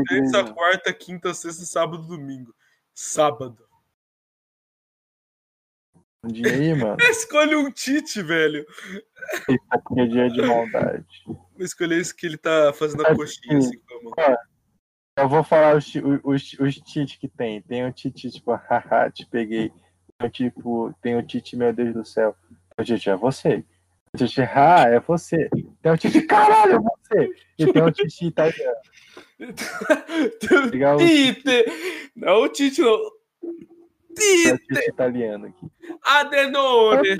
[0.08, 2.54] Terça, quarta, quinta, sexta, sábado, domingo.
[2.94, 3.68] Sábado.
[6.24, 6.96] Um dia aí, mano.
[7.10, 8.66] Escolhe um Tite, velho.
[9.48, 11.06] Esse aqui é dia de maldade.
[11.26, 14.38] Vou escolher esse que ele tá fazendo a coxinha assim com a mão.
[15.18, 17.60] Eu vou falar os, os, os Tite que tem.
[17.62, 19.72] Tem o Tite, tipo, haha, te peguei.
[20.18, 22.36] Tem tipo, tem o Tite, meu Deus do céu.
[22.78, 23.64] O Tite é você.
[24.14, 25.48] O Tite, ah, é você.
[25.82, 27.30] Tem o Tite, caralho, é você.
[27.58, 28.76] E tem o Tite italiano.
[30.98, 31.66] Tite!
[32.16, 32.98] Não, o Tite não.
[34.16, 34.88] Tite!
[34.88, 35.66] Italiano aqui.
[36.02, 37.16] Adenore!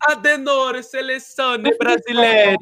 [0.00, 2.56] Adenore, selezione brasileira!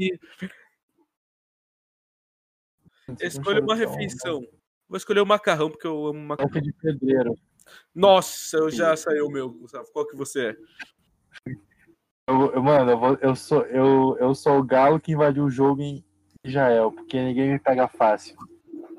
[3.21, 4.41] Escolha uma refeição.
[4.89, 6.49] Vou escolher o macarrão, porque eu amo macarrão.
[6.49, 7.35] Boca de pedreiro.
[7.95, 9.91] Nossa, eu já saiu o meu, Gustavo.
[9.93, 10.57] Qual que você é?
[12.29, 15.51] Eu, eu- mano, eu, vou- eu sou, eu, eu sou o galo que invadiu o
[15.51, 16.05] jogo em
[16.45, 18.37] Israel, porque ninguém me pega fácil.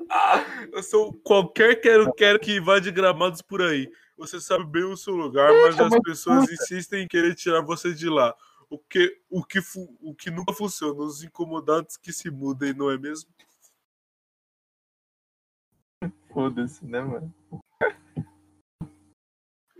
[0.08, 3.90] Ah, eu sou qualquer quero-quero que invade gramados por aí.
[4.16, 8.08] Você sabe bem o seu lugar, mas as pessoas insistem em querer tirar você de
[8.08, 8.34] lá.
[8.70, 9.60] O que, o que,
[10.00, 13.28] o que nunca funciona, os incomodados que se mudem, não é mesmo?
[16.40, 17.34] Foda-se, né, mano?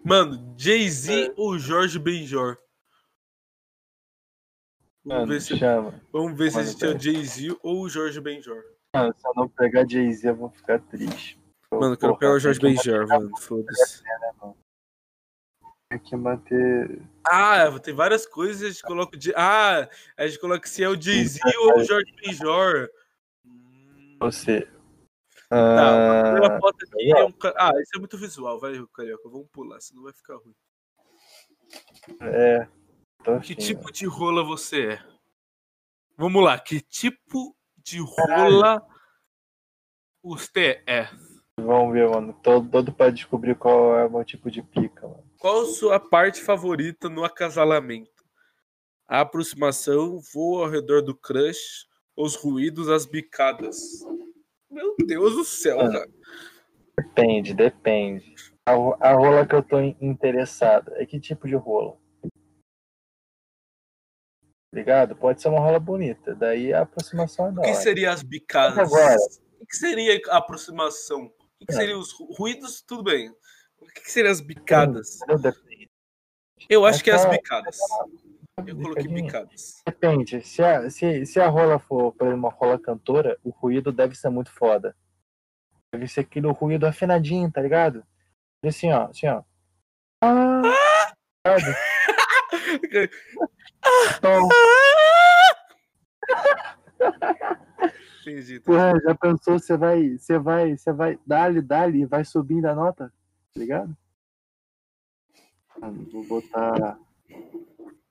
[0.02, 2.56] Mano, Jay-Z ou Jorge Benjor?
[5.04, 6.00] Vamos ver se, chama.
[6.10, 6.98] vamos ver se Mano, existe o.
[6.98, 8.64] Jay-Z ou o Jorge Benjor.
[8.94, 11.38] Mano, se eu não pegar Jay-Z, eu vou ficar triste.
[11.70, 13.36] Mano, eu quero pegar o Jorge Benjor, mano.
[13.38, 14.02] Foda-se.
[15.90, 17.02] Tem que manter.
[17.26, 19.14] Ah, tem várias coisas, a gente coloca.
[19.14, 22.88] o Jay- Ah, a gente coloca se é o Jay-Z ou o Jorge Benjor.
[24.20, 24.66] Você.
[25.48, 27.32] Tá, Ah, foto aqui é um.
[27.56, 29.28] Ah, isso é muito visual, vai, Carioca.
[29.28, 30.54] Vamos pular, senão vai ficar ruim.
[32.20, 32.68] é.
[33.42, 35.06] Que tipo de rola você é?
[36.16, 38.86] Vamos lá, que tipo de rola
[40.22, 41.08] você é?
[41.58, 42.32] Vamos ver, mano.
[42.42, 45.24] Tô doido pra descobrir qual é o meu tipo de pica, mano.
[45.38, 48.24] Qual sua parte favorita no acasalamento?
[49.08, 53.76] A aproximação, voo ao redor do crush, os ruídos, as bicadas.
[54.70, 55.90] Meu Deus do céu, Ah.
[55.92, 56.10] cara.
[56.98, 58.34] Depende, depende.
[58.66, 61.98] A, a rola que eu tô in- interessado é que tipo de rola?
[64.74, 65.16] Ligado?
[65.16, 66.34] Pode ser uma rola bonita.
[66.34, 67.80] Daí a aproximação é da O que hora.
[67.80, 68.78] seria as bicadas?
[68.78, 69.16] Agora.
[69.60, 71.26] O que seria a aproximação?
[71.26, 72.82] O que, que seria os ru- ruídos?
[72.82, 73.30] Tudo bem.
[73.80, 75.18] O que, que seria as bicadas?
[76.68, 77.78] Eu acho que é as Essa- bicadas.
[78.64, 79.82] Eu coloquei bicadas.
[79.84, 80.40] Depende.
[80.42, 84.14] Se a, se, se a rola for, por exemplo, uma rola cantora, o ruído deve
[84.14, 84.96] ser muito foda.
[85.92, 88.02] Deve ser aquele ruído afinadinho, tá ligado?
[88.64, 89.42] Assim, ó, assim, ó.
[90.22, 90.62] Ah?
[94.18, 94.48] Então,
[98.20, 98.58] Entendi.
[98.60, 102.74] porra, já pensou, você vai, você vai, você vai, dali, dali, e vai subindo a
[102.74, 103.12] nota,
[103.54, 103.96] tá ligado?
[105.80, 106.98] Mano, vou botar,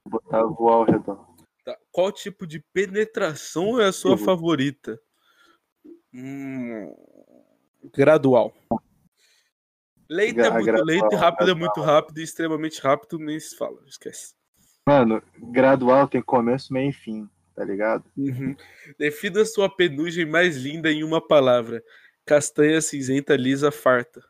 [0.07, 1.27] botar voar ao redor.
[1.63, 1.77] Tá.
[1.91, 4.17] Qual tipo de penetração é a sua Uhum.
[4.19, 4.99] favorita?
[6.13, 6.95] Hum,
[7.93, 8.53] gradual.
[10.09, 11.57] Leite é muito gradual, leite, rápido é gradual.
[11.57, 14.35] muito rápido e extremamente rápido nem se fala, esquece.
[14.87, 18.05] Mano, gradual tem começo, meio e fim, tá ligado?
[18.15, 18.55] Uhum.
[18.99, 21.83] Defina a sua penugem mais linda em uma palavra.
[22.23, 24.23] Castanha, cinzenta, lisa, farta.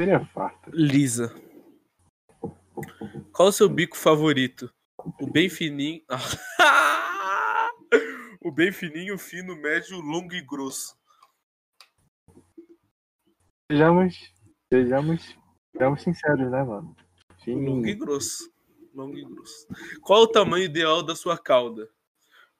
[0.00, 0.70] Seria farta.
[0.72, 1.34] Lisa.
[3.32, 4.72] Qual o seu bico favorito?
[5.20, 6.02] O bem fininho.
[8.40, 10.96] o bem fininho, fino, médio, longo e grosso.
[13.70, 14.34] Sejamos,
[14.72, 15.36] sejamos,
[15.72, 16.94] sejamos sinceros, né, mano?
[17.46, 18.52] Longo e grosso.
[18.92, 19.66] Longo e grosso.
[20.02, 21.88] Qual o tamanho ideal da sua cauda?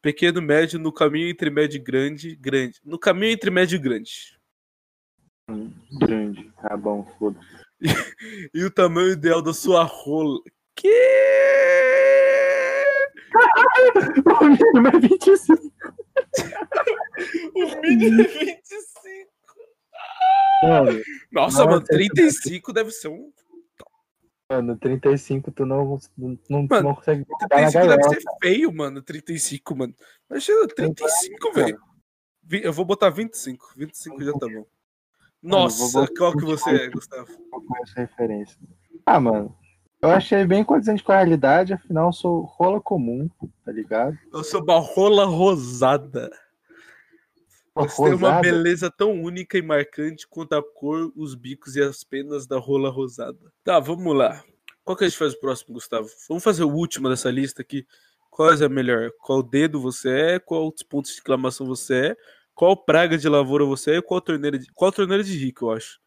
[0.01, 2.81] Pequeno, médio, no caminho entre médio e grande, grande.
[2.85, 4.39] No caminho entre médio e grande.
[5.99, 6.51] grande.
[6.59, 7.39] Ah, bom, foda.
[8.55, 10.41] E o tamanho ideal da sua rola?
[10.81, 10.89] Que?
[14.41, 15.73] O mínimo é 25.
[17.55, 19.31] O mínimo é 25.
[20.63, 23.31] Mano, Nossa, mano, esse 35 deve ser um.
[24.51, 28.73] mano, 35 tu não, não, não, Mano, não consegue botar na 35 deve ser feio,
[28.73, 29.03] mano.
[29.03, 29.95] 35, mano.
[30.31, 31.79] Imagina, 35, velho.
[32.51, 33.75] Eu vou botar 25.
[33.77, 34.67] 25 já tá bom.
[35.43, 36.93] Nossa, botar qual que você é, 28.
[36.93, 37.39] Gustavo?
[37.51, 38.59] com essa referência.
[39.05, 39.57] Ah, mano,
[40.03, 43.29] eu achei bem condizente com a realidade, afinal eu sou rola comum,
[43.65, 44.19] tá ligado?
[44.33, 46.31] Eu sou uma rola rosada.
[47.75, 51.83] Você tem uma Rosada, beleza tão única e marcante quanto a cor, os bicos e
[51.83, 53.39] as penas da rola rosada.
[53.63, 54.43] Tá, vamos lá.
[54.85, 56.09] Qual que a gente faz o próximo, Gustavo?
[56.29, 57.87] Vamos fazer o último dessa lista aqui.
[58.29, 59.11] Qual é a melhor?
[59.21, 60.39] Qual dedo você é?
[60.39, 62.17] Qual pontos de exclamação você é?
[62.55, 64.03] Qual praga de lavoura você é?
[64.03, 66.00] Qual torneira de, qual torneira de rico, eu acho?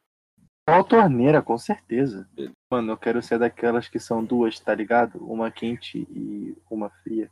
[0.65, 2.27] Qual torneira, com certeza.
[2.71, 5.17] Mano, eu quero ser daquelas que são duas, tá ligado?
[5.29, 7.29] Uma quente e uma fria.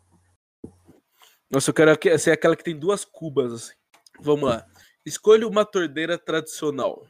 [1.50, 3.74] Nossa, eu quero ser aquela que tem duas cubas, assim.
[4.20, 4.66] Vamos lá.
[5.06, 7.06] Escolha uma torneira tradicional.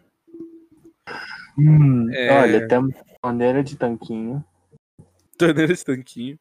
[1.58, 2.42] Hum, É.
[2.42, 4.44] Olha, temos torneira de tanquinho.
[5.38, 6.40] Torneira de tanquinho.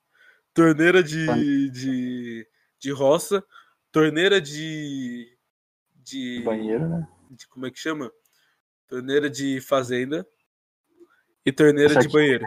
[0.52, 2.46] Torneira de, de,
[2.78, 3.42] de roça.
[3.90, 5.36] Torneira de.
[5.96, 6.42] De.
[6.44, 7.08] Banheiro, né?
[7.30, 8.10] de- como é que chama?
[8.90, 10.26] Torneira de fazenda.
[11.46, 12.12] E torneira Essa de aqui.
[12.12, 12.44] banheiro.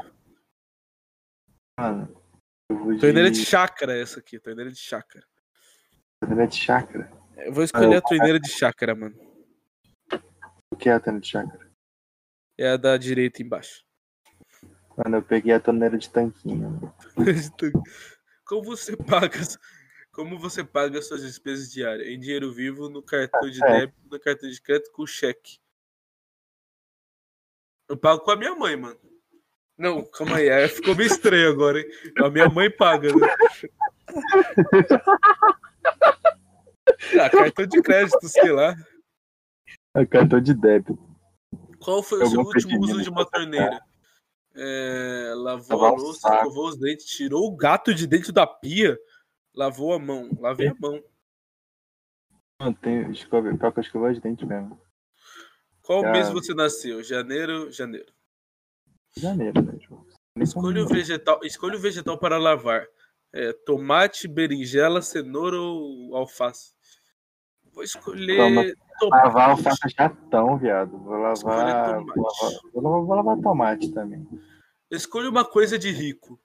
[1.80, 2.22] Mano.
[2.70, 4.38] De Torneira de chácara, essa aqui.
[4.38, 5.26] Torneira de chácara.
[6.20, 7.10] torneira de chácara.
[7.38, 9.16] Eu vou escolher Ah, a torneira de chácara, mano.
[10.72, 11.72] O que é a torneira de chácara?
[12.58, 13.86] É a da direita embaixo.
[14.98, 16.94] Mano, eu peguei a torneira de tanquinho.
[18.46, 19.40] Como você paga,
[20.12, 22.08] como você paga suas despesas diárias?
[22.08, 23.80] Em dinheiro vivo, no cartão de é.
[23.80, 25.58] débito, no cartão de crédito, com cheque.
[27.90, 28.98] Eu pago com a minha mãe, mano.
[29.78, 31.88] Não, calma aí, aí ficou meio estranho agora, hein?
[32.20, 33.28] A minha mãe paga, né?
[37.20, 38.76] Ah, cartão de crédito, sei lá.
[39.96, 40.98] É cartão de débito.
[41.80, 43.82] Qual foi o seu último uso de uma torneira?
[44.56, 48.98] É, lavou Lavar a louça, escovou os dentes, tirou o gato de dentro da pia,
[49.54, 50.30] lavou a mão.
[50.40, 51.02] Lavei a mão.
[52.60, 54.80] Não, tem escova, pior que eu de dente mesmo.
[55.84, 57.04] Qual Já- mês você nasceu?
[57.04, 58.12] Janeiro, janeiro.
[59.18, 59.78] Janeiro, né?
[60.36, 62.88] Nem Escolha o vegetal, escolha o vegetal para lavar.
[63.32, 66.74] É, tomate, berinjela, cenoura ou alface?
[67.72, 68.64] Vou escolher Toma-
[69.00, 69.26] tomate.
[69.26, 70.98] Lavar alface é chatão, viado.
[70.98, 72.00] Vou lavar.
[72.00, 72.16] tomate.
[72.16, 74.28] Vou lavar, vou lavar, vou lavar tomate também.
[74.90, 76.40] Escolha uma coisa de rico.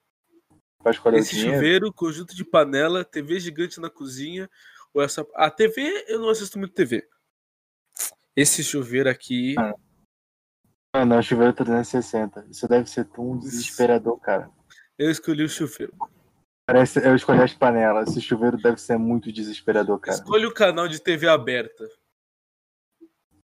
[0.81, 4.49] Pra escolher Esse o chuveiro, conjunto de panela, TV gigante na cozinha.
[4.93, 5.25] Ou essa...
[5.35, 7.07] A TV, eu não assisto muito TV.
[8.39, 9.53] Esse chuveiro aqui.
[9.59, 9.73] Ah.
[10.93, 12.47] Ah, não, chuveiro 360.
[12.49, 14.49] Isso deve ser um desesperador, cara.
[14.97, 15.93] Eu escolhi o chuveiro.
[16.65, 18.09] Parece, eu escolhi as panelas.
[18.09, 20.17] Esse chuveiro deve ser muito desesperador, cara.
[20.17, 21.85] Escolha o canal de TV aberta.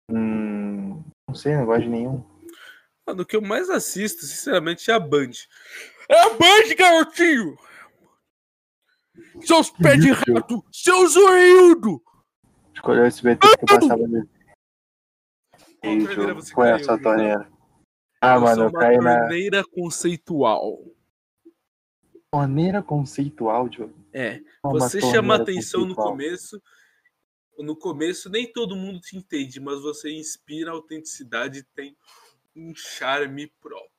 [0.09, 2.23] Hum, não sei, não gosto de nenhum.
[3.05, 5.31] Mano, o que eu mais assisto, sinceramente, é a Band.
[6.07, 7.57] É a Band, garotinho!
[9.41, 10.63] Seus pés de rato!
[10.71, 12.01] Seu zoiudo!
[12.73, 14.36] Escolhi o SBT que passava ali.
[15.81, 16.05] É a
[16.55, 16.97] caiu, José?
[17.03, 17.51] torneira?
[18.19, 20.79] Ah, Eu mano, eu uma caí na torneira conceitual.
[22.31, 23.93] torneira conceitual, Diogo.
[24.11, 26.61] É, Uma você chama atenção no começo.
[27.57, 31.97] No começo, nem todo mundo te entende, mas você inspira autenticidade e tem
[32.55, 33.91] um charme próprio.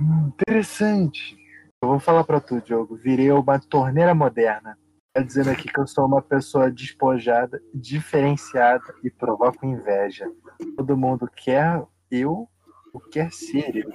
[0.00, 1.36] Interessante.
[1.82, 2.96] Eu vou falar pra tu, Diogo.
[2.96, 4.78] Virei uma torneira moderna.
[5.14, 10.30] Tá dizendo aqui que eu sou uma pessoa despojada, diferenciada e provoco inveja.
[10.76, 12.48] Todo mundo quer eu
[12.92, 13.90] ou quer ser eu.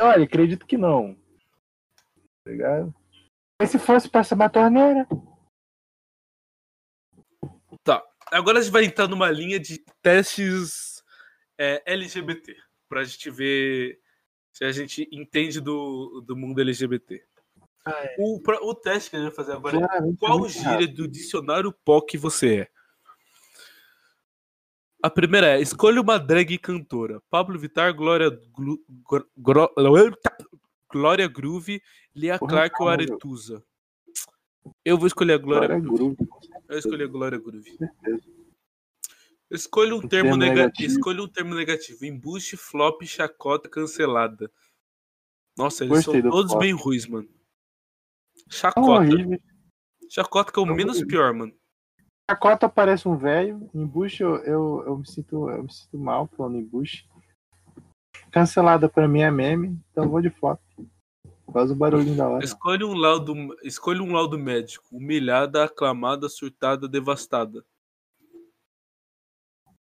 [0.00, 1.16] Olha, acredito que não.
[2.44, 2.94] Tá ligado?
[3.60, 5.08] Mas se fosse pra ser uma torneira,
[8.34, 11.04] Agora a gente vai entrar numa linha de testes
[11.56, 12.56] é, LGBT,
[12.88, 14.00] pra gente ver
[14.52, 17.24] se a gente entende do, do mundo LGBT.
[17.84, 18.16] Ah, é.
[18.18, 21.70] O, pra- o teste que a gente vai fazer agora é qual gíria do dicionário
[21.84, 22.68] POC você é?
[25.02, 27.20] A primeira é: escolha uma drag cantora.
[27.28, 29.72] Pablo Vittar, Glória, Glu, Gro- Gro-
[30.90, 31.82] Glória Groove,
[32.14, 33.62] Lia Porra, Clark ou Aretusa?
[34.82, 36.16] Eu vou escolher a Glória Glória Groove.
[36.16, 36.30] Groove,
[36.68, 37.78] Eu escolhi a Glória Groove.
[39.50, 40.92] Escolha um termo, termo nega- negativo.
[40.92, 42.04] Escolha um termo negativo.
[42.06, 44.50] Embuste, flop, chacota, cancelada.
[45.56, 46.62] Nossa, eles Gostei são do todos flop.
[46.62, 47.28] bem ruins, mano.
[48.48, 48.90] Chacota.
[48.90, 49.38] horrível.
[50.08, 51.08] Chacota que é o Tão menos horrível.
[51.08, 51.52] pior, mano.
[52.28, 53.68] A cota parece um velho.
[53.74, 57.08] Embuste, eu, eu, eu, me sinto, eu me sinto mal falando embuste.
[58.30, 60.58] Cancelada pra mim é meme, então eu vou de flop.
[61.52, 62.44] Faz o barulhinho da hora.
[62.44, 64.84] Escolha um laudo, escolha um laudo médico.
[64.90, 67.64] Humilhada, aclamada, surtada, devastada.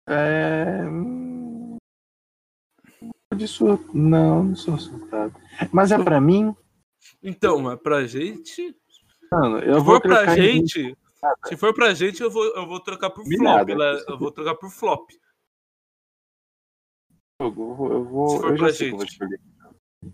[0.08, 0.84] É.
[0.88, 1.78] hum,
[3.36, 3.80] De sur...
[3.94, 5.34] Não, não sou surtado.
[5.72, 6.56] Mas é pra mim.
[7.28, 8.76] Então, mas pra gente.
[9.32, 10.98] Mano, eu Se vou for pra trocar em- gente.
[11.48, 13.68] Se for pra gente, eu vou, eu vou trocar por flop.
[13.70, 14.04] Né?
[14.08, 15.10] Eu vou trocar por flop.
[17.40, 17.92] Eu vou.
[17.92, 19.18] Eu, vou, Se for eu pra eu gente.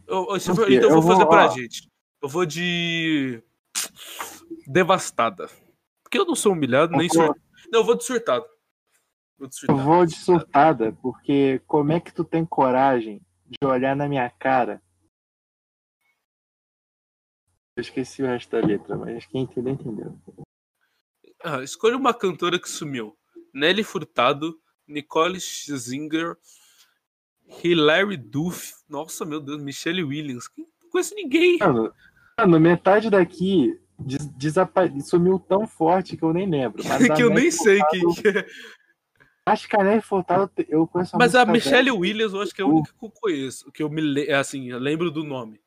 [0.08, 1.50] Eu- eu- se for- então eu Eu vou fazer pra ó.
[1.50, 1.90] gente.
[2.22, 3.44] Eu vou de.
[4.68, 5.50] Devastada.
[6.04, 7.42] Porque eu não sou humilhado, nem Eu surtado.
[7.72, 8.46] Não, eu vou de surtado.
[9.38, 9.84] Vou de Eu surtado.
[9.84, 14.82] vou de surtada, porque como é que tu tem coragem de olhar na minha cara?
[17.76, 20.18] Eu esqueci o resto da letra, mas quem entendeu, entendeu.
[21.44, 23.18] Ah, escolha uma cantora que sumiu.
[23.54, 26.38] Nelly Furtado, Nicole Scherzinger,
[27.64, 28.74] Hilary Duff.
[28.90, 30.50] Nossa, meu Deus, Michelle Williams.
[30.58, 31.58] Não conheço ninguém.
[31.60, 31.94] Mano,
[32.38, 34.56] mano metade daqui des
[35.06, 36.84] sumiu tão forte que eu nem lembro.
[36.88, 38.46] A que eu nem sei quem que é.
[39.46, 41.98] Acho que a Nelly Furtado eu conheço Mas a Michelle dela.
[41.98, 43.72] Williams eu acho que é a única que eu conheço.
[43.72, 44.32] Que eu me le...
[44.32, 45.60] assim, eu lembro do nome.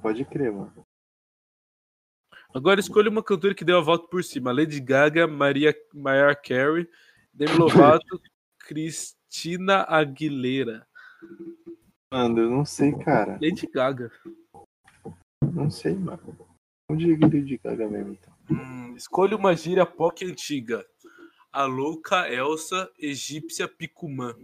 [0.00, 0.86] Pode crer, mano.
[2.52, 4.52] Agora escolha uma cantora que deu a volta por cima.
[4.52, 6.88] Lady Gaga, Maria Mariah Carey,
[7.32, 8.20] Demi Lovato,
[8.58, 10.86] Cristina Aguilera.
[12.12, 13.38] Mano, eu não sei, cara.
[13.40, 14.10] Lady Gaga.
[15.52, 16.36] Não sei, mano.
[16.90, 18.34] Onde é de Gaga mesmo, então?
[18.50, 20.84] Hum, escolha uma gíria POC antiga.
[21.52, 24.34] A louca Elsa, egípcia Picumã.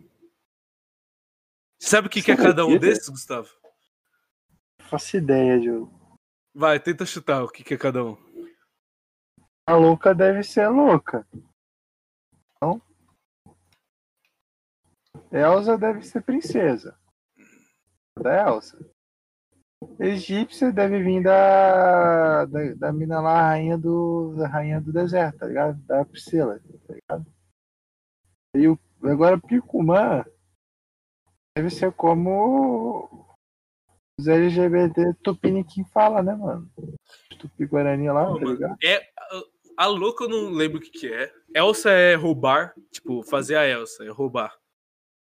[1.80, 3.48] Sabe o que, que é cada um desses, Gustavo?
[4.88, 5.92] Faço ideia, Diogo.
[6.54, 8.16] Vai, tenta chutar o que, que é cada um.
[9.66, 11.26] A louca deve ser louca.
[12.62, 12.80] Não?
[15.32, 16.96] Elsa deve ser princesa.
[18.18, 18.78] Da Elsa.
[19.98, 25.38] Egípcia deve vir da, da, da mina lá, a rainha do, da rainha do deserto,
[25.38, 25.78] tá ligado?
[25.82, 27.26] Da Priscila, tá ligado?
[28.54, 30.24] E o, agora Picumã
[31.56, 33.25] deve ser como
[34.18, 36.70] os LGBT Tupiniquim fala, né, mano?
[37.38, 38.76] Tupi-Guarani lá, Pô, tá ligado?
[38.82, 39.42] é, a-
[39.78, 41.30] a louca eu não lembro o que, que é.
[41.54, 44.56] Elsa é roubar, tipo, fazer a Elsa, é roubar.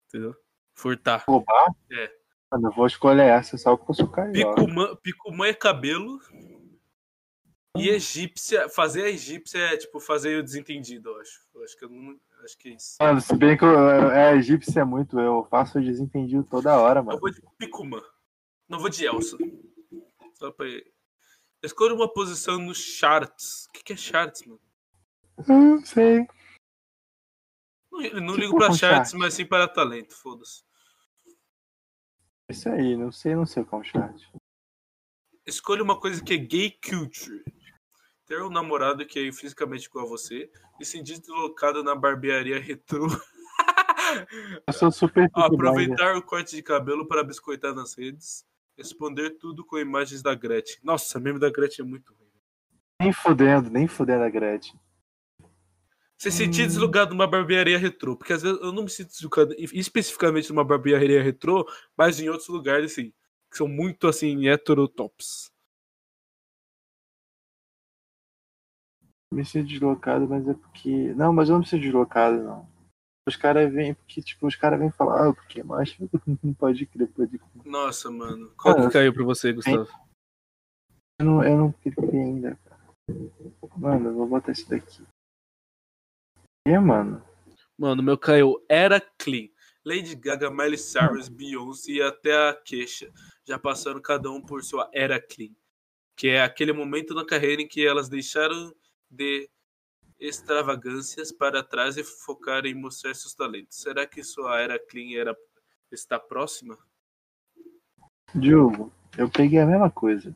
[0.08, 0.36] Entendeu?
[0.76, 1.24] Furtar.
[1.28, 1.74] Roubar?
[1.92, 2.12] É.
[2.52, 4.56] Mano, eu vou escolher essa só porque eu sou carioca.
[4.62, 6.20] Picumã, picumã é cabelo.
[7.78, 11.42] E egípcia, fazer a egípcia é tipo fazer o desentendido, eu acho.
[11.56, 12.16] Eu acho que eu não.
[12.44, 12.96] Acho que é isso.
[13.02, 17.04] Mano, se bem que eu, é egípcia é muito, eu faço desentendido toda hora, Eu
[17.04, 17.20] mano.
[17.20, 18.02] vou de Picumã.
[18.68, 19.38] Não vou de Elsa.
[20.34, 20.66] Só pra.
[21.64, 23.66] Escolha uma posição nos charts.
[23.68, 24.62] O que, que é charts, mano?
[25.48, 26.28] Não sei.
[27.92, 29.20] Não, não ligo pra charts, chart?
[29.20, 30.64] mas sim para talento, foda-se.
[32.50, 34.32] Isso aí, não sei, não sei qual chat.
[35.46, 37.44] Escolha uma coisa que é gay culture.
[38.26, 43.08] Ter um namorado que é fisicamente igual a você e se deslocado na barbearia retrô.
[44.68, 45.30] Eu sou super.
[45.34, 48.46] Aproveitar o corte de cabelo para biscoitar nas redes.
[48.78, 50.80] Responder tudo com imagens da Gretchen.
[50.84, 52.30] Nossa, meme da Gretchen é muito ruim.
[53.02, 54.80] Nem fudendo, nem fudendo a Gretchen.
[56.18, 56.68] Você se sentir Hum.
[56.68, 58.16] deslocado numa barbearia retrô.
[58.16, 61.66] Porque às vezes eu não me sinto deslocado especificamente numa barbearia retrô,
[61.98, 63.14] mas em outros lugares, assim,
[63.52, 65.52] que são muito, assim, heterotops.
[69.32, 71.14] Me sinto deslocado, mas é porque.
[71.16, 72.75] Não, mas eu não me sinto deslocado, não.
[73.28, 76.08] Os caras vêm, porque, tipo, os caras vêm falar, ah, porque macho.
[76.44, 77.66] Não pode crer, pode crer.
[77.66, 78.54] Nossa, mano.
[78.56, 79.88] Qual Ah, que caiu pra você, Gustavo?
[81.20, 82.82] Eu não, eu não cliquei ainda, cara.
[83.78, 85.04] Mano, eu vou botar esse daqui.
[86.68, 87.24] E, mano?
[87.78, 89.50] Mano, meu caiu era clean.
[89.84, 93.12] Lady Gaga, Miley Cyrus, Beyoncé e até a Kesha
[93.48, 95.54] já passaram cada um por sua era clean.
[96.18, 98.74] Que é aquele momento na carreira em que elas deixaram
[99.10, 99.50] de
[100.20, 103.78] extravagâncias para trás e focaram em mostrar seus talentos.
[103.78, 105.36] Será que sua era clean era
[105.92, 106.78] está próxima?
[108.34, 110.36] Diogo, eu peguei a mesma coisa.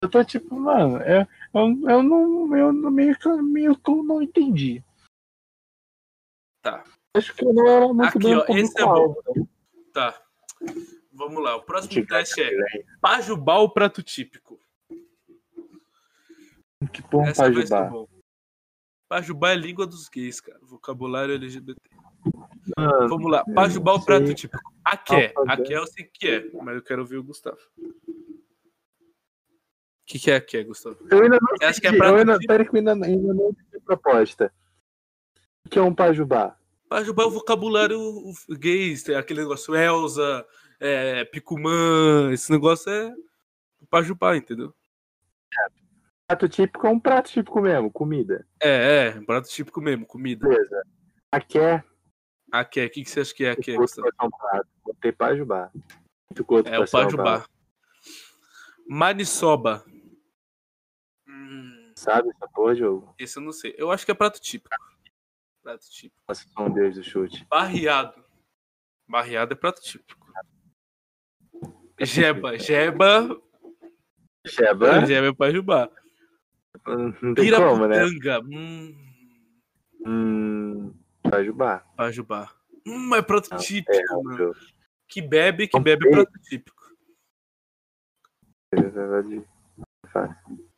[0.00, 2.56] Eu tô tipo, mano, eu, eu, eu não.
[2.56, 4.82] Eu meio que, meio que eu não entendi.
[6.60, 6.84] Tá.
[7.14, 9.48] Acho que eu não era muito Aqui, bem ó, esse é público-alvo.
[9.92, 10.22] Tá.
[11.12, 11.56] Vamos lá.
[11.56, 12.50] O próximo teste é.
[13.00, 14.58] Pajubá ou prato típico?
[16.92, 17.82] Que porra Essa Pajubá.
[17.84, 18.08] bom.
[19.08, 20.58] Pajubá é língua dos gays, cara.
[20.62, 21.78] Vocabulário LGBT.
[22.76, 23.44] Mano, Vamos lá.
[23.44, 24.62] Pajubá não ou prato típico?
[24.84, 25.34] Aké.
[25.48, 27.58] Aké eu sei que é, mas eu quero ouvir o Gustavo.
[27.78, 28.14] O
[30.06, 30.96] que, que é aké, Gustavo?
[31.10, 33.50] Eu ainda não Eu acho que é prato eu ainda, que eu ainda, ainda não
[33.50, 34.52] entendi proposta.
[35.66, 36.56] O que é um Pajubá?
[36.88, 37.98] Pajubá é o vocabulário
[38.50, 39.02] gays.
[39.02, 40.46] Tem aquele negócio Elza,
[40.80, 42.32] é, Picumã.
[42.32, 43.14] Esse negócio é
[43.80, 44.74] o Pajubá, entendeu?
[46.32, 48.46] Prato típico é um prato típico mesmo, comida.
[48.58, 49.20] É, é.
[49.20, 50.48] Prato típico mesmo, comida.
[50.48, 50.82] Beleza.
[51.30, 51.84] Aqui é.
[52.50, 52.86] Aké.
[52.86, 54.08] O que, que você acha que é aké, Gustavo?
[54.22, 54.66] um prato.
[54.82, 55.70] Botei Pajubá.
[56.34, 57.22] Ficou outro É o um Pajubá.
[57.40, 57.50] prato.
[58.88, 59.84] Maniçoba.
[61.28, 63.14] Hum, Sabe essa porra, Diogo?
[63.18, 63.74] esse eu não sei.
[63.76, 64.74] Eu acho que é prato típico.
[65.62, 66.22] Prato típico.
[66.26, 67.44] Nossa, um deus do chute.
[67.44, 68.24] Barreado.
[69.06, 70.32] Barreado é prato típico.
[72.00, 72.58] Jeba.
[72.58, 73.38] Jeba.
[74.46, 75.04] Sheba?
[75.04, 75.90] Jeba é pajubá.
[77.22, 78.04] Não tem como, né?
[78.04, 78.96] Hum,
[80.04, 80.94] Hum.
[81.22, 81.80] Pajubá.
[81.96, 82.52] pajubá.
[82.86, 84.48] Hum, é prato É, típico, mano.
[84.50, 84.54] óbvio.
[85.08, 86.24] Que bebe, que bebe é ver.
[86.24, 86.82] prato típico.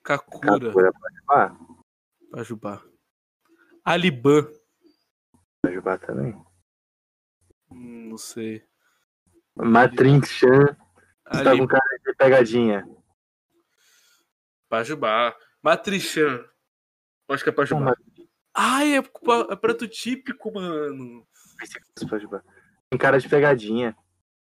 [0.02, 0.58] Kakura.
[0.68, 0.92] Kakura.
[0.92, 1.56] Pajubá?
[2.30, 2.82] Pajubá.
[3.84, 4.46] Alibã.
[5.62, 6.34] Pajubá também.
[7.70, 8.62] Hum, não sei.
[9.56, 10.76] Matrinchan.
[11.32, 12.86] Você tá com cara de pegadinha.
[14.68, 15.34] Pajubá.
[15.64, 16.44] Matrichan.
[17.26, 17.96] Acho que é Pajubá.
[18.52, 21.26] Ai, é, é prato típico, mano.
[22.90, 23.96] Tem cara de pegadinha.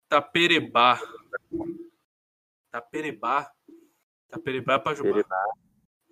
[0.09, 0.99] Taperebá.
[2.69, 3.49] Taperebá.
[4.29, 5.09] Taperebá é Pajubá.
[5.09, 5.43] Perebá.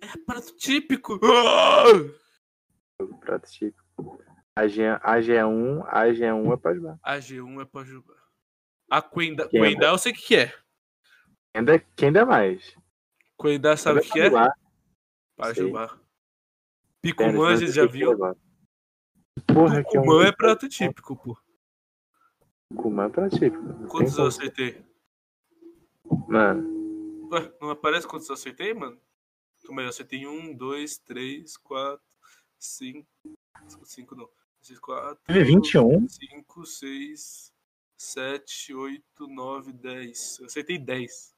[0.00, 1.20] É prato típico.
[1.22, 3.04] Ah!
[3.20, 3.84] Prato típico.
[4.56, 6.98] AG, AG1, AG1 é Pajubá.
[7.04, 8.14] AG1 é Pajubá.
[8.90, 10.54] A é Quenda, eu sei o que, que é.
[11.54, 12.74] Ainda, quem dá mais?
[13.38, 14.30] Quenda sabe o que, que é?
[14.30, 14.65] Pajubá.
[15.36, 15.98] Pajubá.
[17.02, 18.16] Picumã, já viu.
[19.46, 20.04] Porra, que é um.
[20.04, 21.38] Tucumã é prato típico, pô.
[22.70, 23.62] Tucumã é prato típico.
[23.86, 24.28] Quantos eu como.
[24.28, 24.84] acertei?
[26.28, 28.98] Mano, Ué, não aparece quantos eu acertei, mano?
[29.64, 32.04] Calma aí, eu acertei um, dois, três, quatro,
[32.58, 33.08] cinco.
[33.84, 34.28] Cinco não.
[34.60, 35.22] Seis, quatro.
[35.26, 36.08] teve 21?
[36.08, 37.52] Cinco, seis.
[37.98, 40.38] 7, 8, 9, 10.
[40.40, 41.34] Eu acertei 10.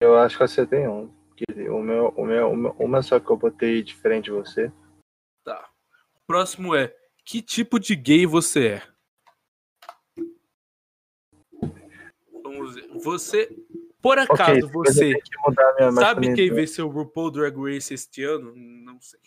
[0.00, 1.12] Eu acho que você tem um.
[1.70, 4.72] O meu, o meu, o meu- uma só que eu botei diferente de você.
[5.44, 5.68] Tá.
[6.26, 8.88] Próximo é: Que tipo de gay você é?
[12.42, 12.88] Vamos ver.
[12.98, 13.56] Você.
[14.00, 15.12] Por acaso eu você
[15.98, 18.54] sabe quem venceu o RuPaul Drag Race este ano?
[18.54, 19.20] Não sei.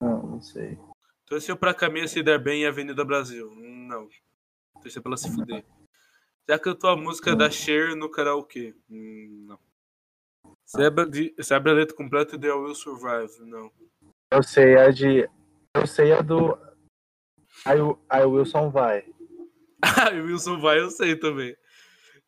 [0.00, 0.78] Não, não sei.
[1.26, 3.50] Torceu pra Caminha se dar bem em Avenida Brasil?
[3.54, 4.08] Não.
[4.82, 5.64] Torceu pra ela se fuder.
[6.46, 8.74] Já cantou a música da Cher no karaokê?
[8.90, 9.43] Hum,
[10.72, 10.82] Não.
[10.82, 13.40] Sabe a, de, sabe a letra completa de I Will Survive?
[13.40, 13.70] Não.
[14.30, 15.28] Eu sei a de.
[15.74, 16.52] Eu sei a do.
[17.66, 19.04] O aí o Wilson vai.
[19.86, 21.54] Ah, o Wilson vai, eu sei também.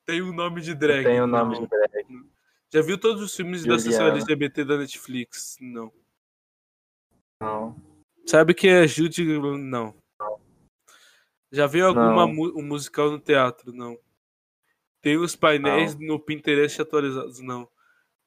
[0.05, 1.05] Tem um nome de drag.
[1.05, 1.63] Tem o nome não.
[1.63, 2.07] de drag.
[2.73, 4.17] Já viu todos os filmes da sessão Juliana.
[4.17, 5.57] LGBT da Netflix?
[5.59, 5.91] Não.
[7.41, 7.75] Não.
[8.27, 9.25] Sabe que é Judy?
[9.59, 9.95] Não.
[11.51, 12.35] Já viu alguma Não.
[12.35, 13.73] mu- um musical no teatro?
[13.73, 13.99] Não.
[15.01, 17.41] Tem os painéis no Pinterest atualizados?
[17.41, 17.67] Não.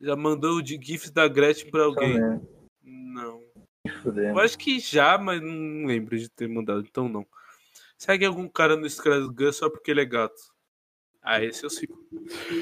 [0.01, 2.13] Já mandou de GIFs da Gretchen pra alguém?
[2.19, 2.41] Também.
[2.83, 3.41] Não.
[4.15, 7.25] Eu acho que já, mas não lembro de ter mandado, então não.
[7.97, 10.39] Segue algum cara no Instagram só porque ele é gato?
[11.21, 11.97] Ah, esse eu sigo.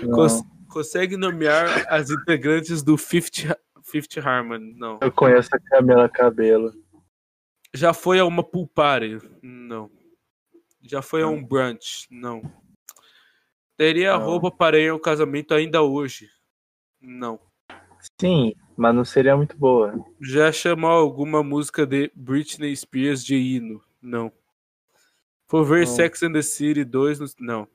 [0.03, 0.11] Não.
[0.11, 3.45] Cons- consegue nomear as integrantes do Fifth,
[3.83, 4.73] Fifth Harmony?
[4.75, 4.97] Não.
[5.01, 6.73] Eu conheço a Camila Cabelo.
[7.73, 9.19] Já foi a uma pool party?
[9.43, 9.91] Não.
[10.81, 12.07] Já foi a um brunch?
[12.09, 12.41] Não.
[13.75, 14.25] Teria Não.
[14.25, 16.29] roupa para ir ao casamento ainda hoje?
[17.07, 17.39] Não.
[18.19, 19.93] Sim, mas não seria muito boa.
[20.21, 23.81] Já chamou alguma música de Britney Spears de hino?
[24.01, 24.29] Não.
[25.47, 25.95] For ver Não.
[25.95, 27.19] Sex and the City 2?
[27.21, 27.67] no- Não.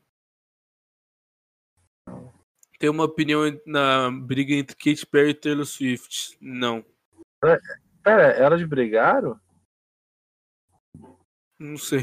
[2.78, 6.36] Tem uma opinião na briga entre Katy Perry e Taylor Swift?
[6.38, 6.84] Não.
[8.02, 9.40] Pera, elas brigaram?
[11.58, 12.00] Não sei.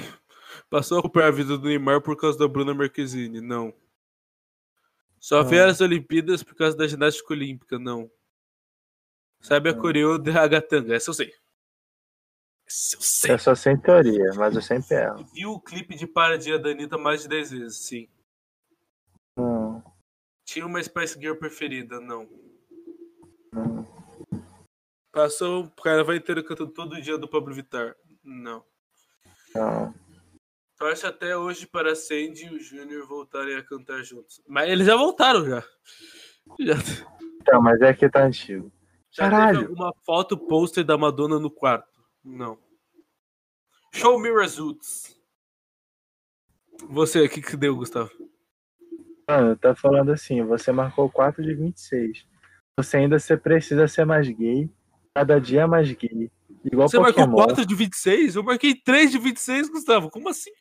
[0.69, 3.39] Passou a acompanhar a vida do Neymar por causa da Bruna Marquezine?
[3.39, 3.71] Não.
[5.19, 5.69] Só vê Não.
[5.69, 7.77] as Olimpíadas por causa da ginástica olímpica?
[7.77, 8.09] Não.
[9.41, 9.81] Sabe a Não.
[9.81, 10.95] coreo de Ragatanga?
[10.95, 11.33] Essa eu sei.
[12.65, 13.31] Essa eu sei.
[13.33, 15.25] Eu só sei em teoria, mas eu sempre erro.
[15.33, 17.77] Viu o clipe de Paradinha da Anitta mais de 10 vezes?
[17.77, 18.07] Sim.
[19.37, 19.83] Não,
[20.45, 21.99] Tinha uma Spice Girl preferida?
[21.99, 22.27] Não.
[23.53, 23.87] não.
[25.11, 27.95] Passou o carnaval inteiro cantando todo dia do Pablo Vittar?
[28.23, 28.63] Não.
[29.55, 29.93] não.
[30.79, 34.41] Torce até hoje para Sandy e o Júnior voltarem a cantar juntos.
[34.47, 35.59] Mas eles já voltaram já.
[36.57, 36.73] Já,
[37.41, 38.71] Então, mas é que tá antigo.
[39.11, 39.59] já Caralho.
[39.59, 42.01] teve alguma foto pôster da Madonna no quarto?
[42.23, 42.57] Não.
[43.93, 45.19] Show me results.
[46.89, 48.09] Você, o que que deu, Gustavo?
[49.27, 52.25] Mano, tá falando assim, você marcou 4 de 26.
[52.77, 54.69] Você ainda você precisa ser mais gay.
[55.13, 56.31] Cada dia mais gay.
[56.63, 57.27] Igual Você Pokémon.
[57.27, 58.37] marcou 4 de 26?
[58.37, 60.09] Eu marquei 3 de 26, Gustavo.
[60.09, 60.51] Como assim?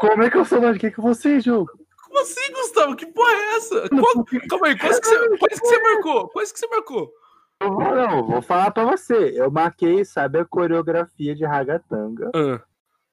[0.00, 1.70] Como é que eu sou mais gay que você, jogo?
[2.04, 2.96] Como assim, Gustavo?
[2.96, 3.88] Que porra é essa?
[3.88, 6.28] Qual- Calma aí, quais que você, quais que você marcou?
[6.28, 7.12] Quais que você marcou?
[7.60, 9.32] Eu vou, não, vou falar pra você.
[9.34, 12.30] Eu marquei, sabe, a coreografia de ragatanga.
[12.34, 12.60] Ah,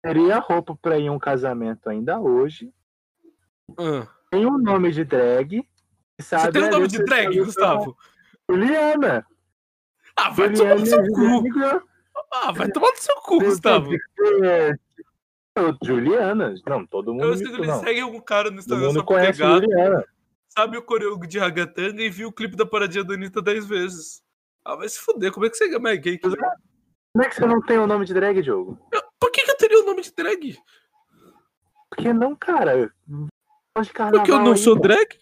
[0.02, 2.72] Teria roupa pra ir a um casamento ainda hoje.
[3.78, 4.08] ah.
[4.30, 5.66] Tem um nome de drag.
[6.20, 7.96] Sabe, Você tem um ali nome de drag, Gustavo?
[8.50, 9.26] Juliana.
[10.16, 11.44] Ah, vai tomar no seu cu.
[12.34, 13.90] Ah, vai tomar no seu cu, Gustavo.
[14.44, 14.74] É,
[15.84, 16.56] Juliana.
[16.68, 17.80] Não, todo mundo Eu sei que ele não.
[17.80, 20.06] segue algum cara no Todo Instagram mundo é conhece gato, Juliana.
[20.50, 24.24] sabe o coreo de Ragatanga e viu o clipe da paradinha da Anitta 10 vezes.
[24.66, 26.18] Ah, vai se fuder, como é que você é mais gay?
[26.18, 26.36] Como
[27.24, 28.80] é que você não tem o nome de drag, Diogo?
[29.20, 30.58] Por que, que eu teria o nome de drag?
[31.90, 32.92] Porque não, cara.
[33.74, 35.20] Porque eu não sou drag?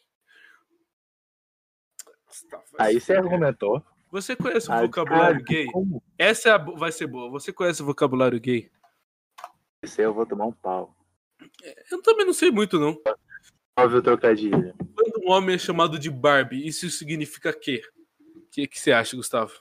[2.79, 3.83] Aí você argumentou.
[4.11, 5.65] Você conhece o Ah, vocabulário cara, gay?
[5.67, 6.03] Como?
[6.17, 7.29] Essa é a vai ser boa.
[7.31, 8.69] Você conhece o vocabulário gay?
[9.83, 10.95] Esse aí eu vou tomar um pau.
[11.89, 13.01] Eu também não sei muito, não.
[13.77, 14.75] Óbvio o trocadilho.
[14.95, 17.81] Quando um homem é chamado de Barbie, isso significa quê?
[18.35, 19.53] O que, que você acha, Gustavo?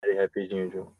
[0.00, 0.96] Peraí, rapidinho, Diogo.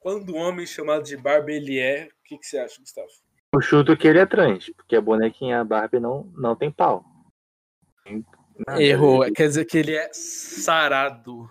[0.00, 3.08] Quando um homem chamado de Barbie ele é, o que, que você acha, Gustavo?
[3.54, 7.04] Eu chuto que ele é trans, porque a bonequinha Barbie não, não tem pau.
[8.66, 8.82] Nada.
[8.82, 9.30] Errou.
[9.32, 11.50] Quer dizer que ele é sarado.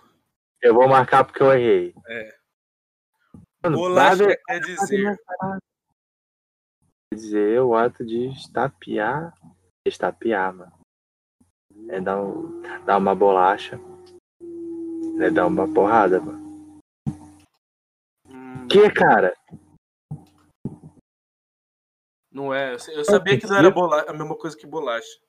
[0.60, 1.94] Eu vou marcar porque eu errei.
[2.06, 2.41] É.
[3.70, 5.16] Bolacha Barbie quer dizer.
[7.10, 9.32] quer dizer o ato de estapear.
[9.86, 10.72] Estapear, mano.
[11.88, 13.78] É dar, um, dar uma bolacha.
[15.20, 16.80] É dar uma porrada, mano.
[18.28, 19.34] Hum, Que, cara?
[22.32, 22.74] Não é.
[22.74, 25.20] Eu- sabia que não era bola- a mesma coisa que bolacha.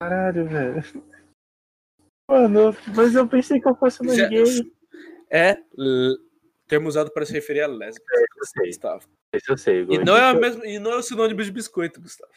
[0.00, 0.82] Caralho, velho.
[2.30, 4.44] Mano, mas eu pensei que eu fosse mais Já- gay.
[5.30, 6.27] É l-
[6.68, 8.20] Termo usado para se referir a lésbicas.
[8.36, 8.66] eu sei.
[8.66, 9.08] Gustavo.
[9.32, 9.86] Esse eu sei.
[9.88, 12.32] E não, é a mesma, e não é o sinônimo de biscoito, Gustavo.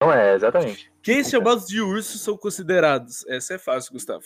[0.00, 0.92] Não é, exatamente.
[1.02, 3.26] Quem chamados de urso são considerados?
[3.26, 4.24] Essa é fácil, Gustavo.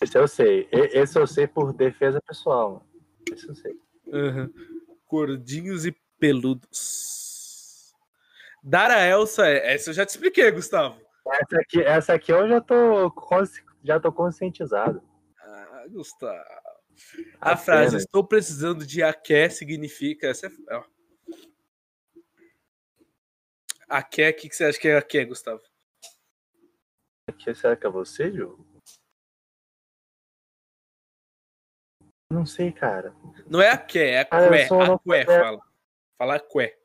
[0.00, 0.68] Esse eu sei.
[0.72, 2.86] Esse eu sei por defesa pessoal.
[3.30, 3.74] Esse eu sei.
[4.12, 4.50] Aham.
[5.06, 7.94] Gordinhos e peludos.
[8.62, 9.74] Dara Elsa é.
[9.74, 11.00] Essa eu já te expliquei, Gustavo.
[11.26, 13.12] Essa aqui, essa aqui eu já tô,
[13.84, 15.02] já tô conscientizado.
[15.40, 16.67] Ah, Gustavo.
[17.40, 20.26] A frase estou precisando de aké significa.
[20.28, 20.84] Essa é, ó.
[23.88, 25.62] Aké, o que, que você acha que é aké, Gustavo?
[27.28, 28.58] Aqui, será que é você, Ju?
[32.30, 33.14] Não sei, cara.
[33.48, 34.66] Não é aké, é Ah, eu aqué.
[34.66, 35.30] sou Aqué, analfabeto.
[35.30, 35.68] fala.
[36.18, 36.78] Fala aqué.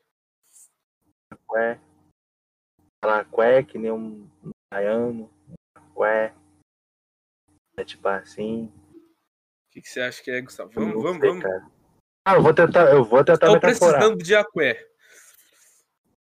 [1.50, 1.80] Ué.
[3.04, 4.26] Falar ué, que nem um
[4.72, 5.30] baiano.
[5.96, 6.34] Ué.
[7.76, 8.72] É tipo assim.
[9.74, 10.70] O que, que você acha que é, Gustavo?
[10.72, 11.42] Vamos, vamos, sei, vamos.
[11.42, 11.66] cara.
[12.24, 13.94] Ah, eu vou tentar, eu vou tentar Estou metaforar.
[13.98, 14.88] precisando de aqué.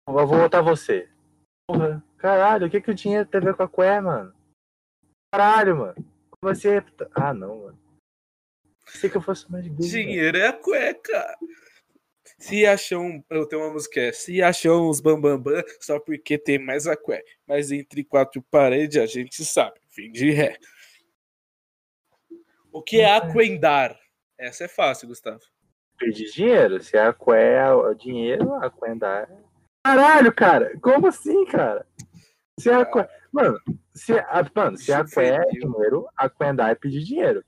[0.05, 1.09] Eu vou botar você.
[1.65, 4.33] Porra, caralho, o que, que o dinheiro tem a ver com a cué, mano?
[5.33, 5.95] Caralho, mano.
[6.41, 6.83] Você.
[7.15, 7.79] Ah, não, mano.
[8.85, 9.87] Pensei que eu fosse mais gay.
[9.87, 11.37] Dinheiro é a cueca.
[12.37, 13.23] Se acham.
[13.29, 14.11] Eu tenho uma música é.
[14.11, 17.23] Se acham os bambambam só porque tem mais a cueca.
[17.47, 19.79] Mas entre quatro paredes a gente sabe.
[19.89, 20.57] Fim de ré.
[22.77, 23.99] O que é aquendar?
[24.39, 25.41] Essa é fácil, Gustavo.
[25.97, 26.81] Pedir dinheiro.
[26.83, 29.27] Se a cué é o dinheiro, a cué dá.
[29.85, 30.77] Caralho, cara.
[30.79, 31.87] Como assim, cara?
[32.59, 33.09] Se a cué.
[33.31, 33.59] Mano,
[33.95, 35.71] se a, mano, se a cué é Fedido.
[35.71, 37.43] dinheiro, a cué dá é pedir dinheiro.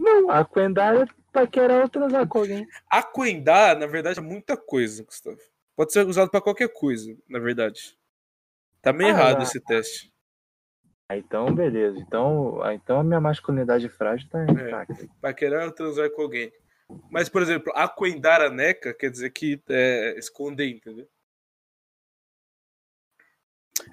[0.00, 2.66] Não, a cué dá é paquerar ou transar com alguém.
[2.90, 5.38] Aquendar, na verdade, é muita coisa, Gustavo.
[5.76, 7.98] Pode ser usado pra qualquer coisa, na verdade.
[8.80, 10.10] Tá meio Ah, errado esse teste.
[11.16, 11.98] Então, beleza.
[11.98, 15.08] Então, então a minha masculinidade frágil tá intacta.
[15.20, 16.52] Paquerar ou transar com alguém.
[17.10, 21.08] Mas, por exemplo, aquendar a neca quer dizer que é, esconder, entendeu?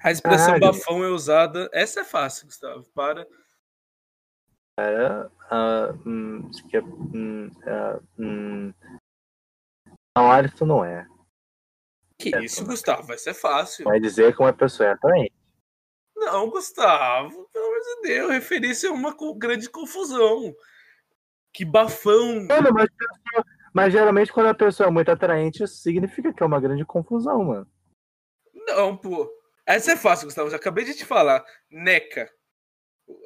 [0.02, 0.72] A expressão Caralho.
[0.72, 1.68] bafão é usada.
[1.72, 2.84] Essa é fácil, Gustavo.
[2.94, 3.26] Para.
[4.78, 8.72] Cara, ah, hum, aqui é, hum, ah, hum,
[10.16, 11.06] não, hálito não é.
[12.18, 12.64] Que É, isso.
[12.64, 13.12] Gustavo?
[13.12, 13.84] Essa é fácil.
[13.84, 15.41] Vai dizer que uma pessoa é atraente.
[16.24, 20.54] Não, Gustavo, pelo amor de Deus, referência a uma grande confusão.
[21.52, 22.46] Que bafão.
[22.46, 22.88] Mano, mas,
[23.74, 27.44] mas geralmente quando a pessoa é muito atraente, isso significa que é uma grande confusão,
[27.44, 27.66] mano.
[28.54, 29.28] Não, pô.
[29.66, 30.48] Essa é fácil, Gustavo.
[30.48, 31.44] Já acabei de te falar.
[31.68, 32.30] Neca.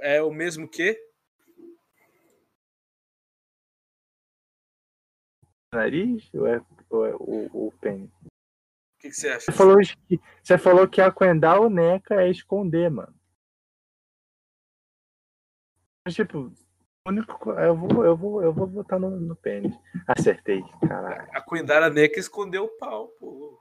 [0.00, 0.98] É o mesmo que?
[5.72, 8.10] Nariz ou é, ou é o, o pênis?
[9.06, 9.40] Que, que você acha?
[9.40, 13.14] Você falou, que, você falou que aquendar o neca é esconder, mano.
[16.04, 16.52] Mas, tipo,
[17.06, 19.74] único, co- eu vou, eu vou, eu vou botar no, no pênis.
[20.06, 21.28] Acertei, caralho.
[21.32, 23.60] Aquendar a neca escondeu o pau, pô.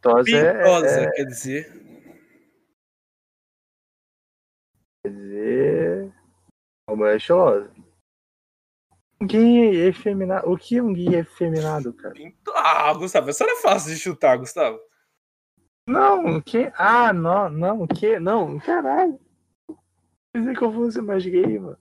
[0.00, 1.72] Tosa é, Pintosa, é, quer dizer.
[5.02, 6.14] quer dizer.
[6.88, 7.72] Uma mulher estilosa.
[9.20, 10.50] Um gay efeminado.
[10.50, 12.14] O que é um gay efeminado, cara?
[12.54, 14.78] Ah, Gustavo, essa era fácil de chutar, Gustavo.
[15.88, 16.70] Não, o que?
[16.76, 18.20] Ah, não, não, o que?
[18.20, 19.18] Não, caralho.
[20.32, 21.78] Pensei que eu fosse mais gay, mano.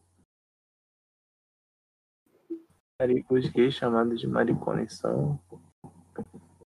[3.29, 5.39] Os gays chamados de maricones são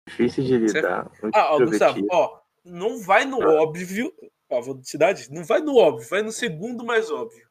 [0.07, 1.09] difíceis de Você- lidar.
[1.34, 4.13] Ah, ó, Gustavo, ó, não vai no óbvio.
[4.49, 7.47] Ó, vou te dar, não vai no óbvio, vai no segundo mais óbvio.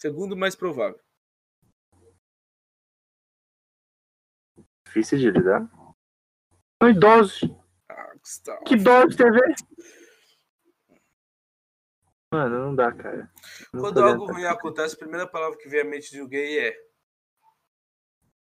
[0.00, 1.00] Segundo mais provável.
[4.92, 5.66] Difíceis de lidar.
[6.82, 7.40] São idosos.
[8.66, 9.54] Que idosos tem a ver?
[12.30, 13.30] Mano, não dá, cara.
[13.72, 16.58] Não Quando algo ruim acontece, a primeira palavra que vem à mente de um gay
[16.58, 16.76] é.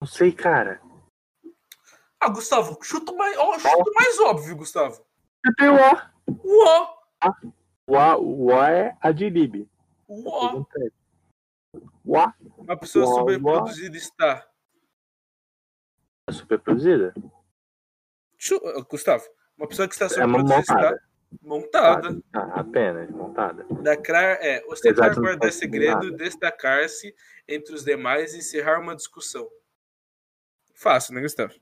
[0.01, 0.83] Não sei, cara.
[2.19, 5.07] Ah, Gustavo, chuta mais, ó, chuta mais óbvio, Gustavo.
[5.45, 6.43] Eu tenho o O.
[6.43, 6.97] O ó,
[7.87, 9.71] O A, o O é a de Lib.
[10.09, 10.65] o ó.
[12.05, 14.52] O A Uma pessoa Uau, superproduzida está.
[16.33, 17.15] É superproduzida?
[18.39, 19.25] Chu- Gustavo,
[19.57, 20.97] uma pessoa que está É superproduzida montada.
[20.97, 21.09] está
[21.43, 22.23] montada.
[22.33, 23.67] Ah, apenas, montada.
[23.83, 27.15] Dacrar é ostentar, Exato, guardar segredo, destacar-se
[27.47, 29.49] entre os demais e encerrar uma discussão.
[30.75, 31.55] Fácil, né, Gustavo?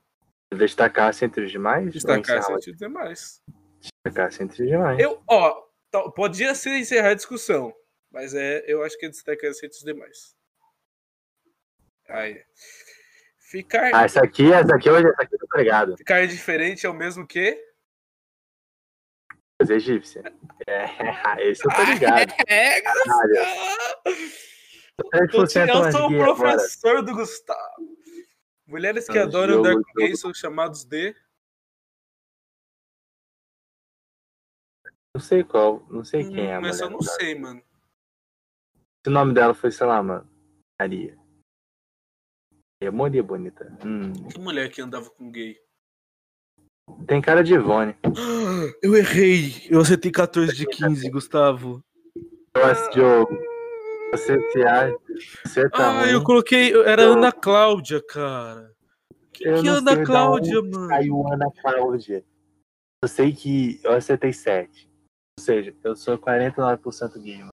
[0.51, 1.91] Destacar-se entre os demais?
[1.93, 3.41] Destacar-se entre os demais.
[3.79, 4.99] Destacar-se entre os demais.
[4.99, 5.61] Eu, ó,
[6.15, 7.73] podia ser encerrar a discussão,
[8.11, 10.35] mas é, eu acho que é destacar-se entre os demais.
[12.09, 12.43] Aí.
[13.51, 15.97] Ficar, Ah, essa aqui, essa aqui, hoje, essa aqui tô ligado.
[15.97, 17.61] ficar diferente é o mesmo que?
[19.59, 20.23] Coisa egípcia.
[20.65, 20.85] É,
[21.51, 22.31] esse eu tô ligado.
[22.47, 22.81] É.
[22.81, 23.27] Gustavo!
[25.11, 26.35] 3% Eu sou o gay agora.
[26.35, 27.97] professor do Gustavo.
[28.65, 29.93] Mulheres que Ah, adoram jogo, andar com jogo.
[29.97, 31.13] gays são chamados de.
[35.13, 36.85] Não sei qual, não sei quem é Hum, mas mulher.
[36.85, 37.61] eu não sei, mano.
[39.03, 40.25] Se o nome dela foi, sei lá, mano,
[40.79, 41.19] Maria.
[42.81, 43.71] É Maria bonita.
[43.85, 45.55] Hum, Que mulher que andava com gay?
[47.07, 47.95] tem cara de Ivone.
[48.81, 49.67] Eu errei.
[49.69, 51.83] Eu acertei 14 de 15, Gustavo.
[52.55, 53.37] Nossa, Diogo.
[54.11, 54.97] Você se acha.
[55.45, 56.73] Você tá Ah, eu coloquei.
[56.83, 58.75] Era Ana Cláudia, cara.
[59.31, 60.87] Que, que Ana Cláudia, mano?
[60.87, 62.25] Saiu Ana Cláudia.
[63.01, 64.89] Eu sei que eu acertei 7.
[65.39, 67.37] Ou seja, eu sou 49% gay.
[67.37, 67.49] mano.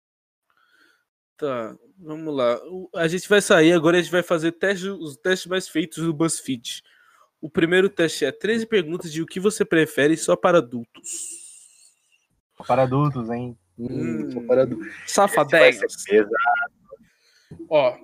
[1.37, 2.61] Tá, vamos lá.
[2.95, 6.15] A gente vai sair agora a gente vai fazer teste, os testes mais feitos do
[6.15, 6.83] BuzzFeed.
[7.41, 11.39] O primeiro teste é 13 perguntas de o que você prefere só para adultos.
[12.67, 13.57] Para adultos, hein?
[13.79, 14.31] Hum.
[14.33, 14.89] só para adultos.
[15.51, 16.31] Vai pesado.
[17.69, 17.97] Ó,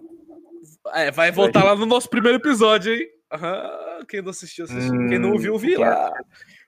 [0.94, 3.08] é, vai voltar lá no nosso primeiro episódio, hein?
[4.08, 4.94] Quem não assistiu, assistiu.
[4.94, 6.12] Hum, quem não ouviu, vi quem lá.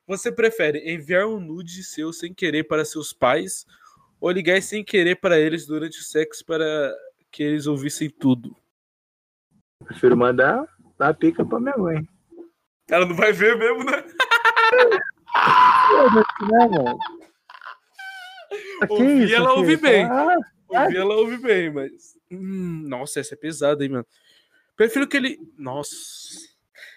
[0.07, 3.66] Você prefere enviar um nude seu sem querer para seus pais
[4.20, 6.93] ou ligar sem querer para eles durante o sexo para
[7.37, 8.57] que eles ouvissem tudo?
[9.84, 10.66] Prefiro mandar
[10.99, 12.09] a pica pra minha mãe.
[12.89, 14.03] Ela não vai ver mesmo, né?
[14.72, 15.01] Mano?
[18.80, 20.05] Ah, Ouvir, isso, ela ouve bem.
[20.05, 20.37] Ah,
[20.68, 22.16] Ouvir, ela ouve bem, mas.
[22.30, 24.07] Hum, nossa, essa é pesada, hein, mano.
[24.76, 25.39] Prefiro que ele.
[25.59, 25.97] Nossa.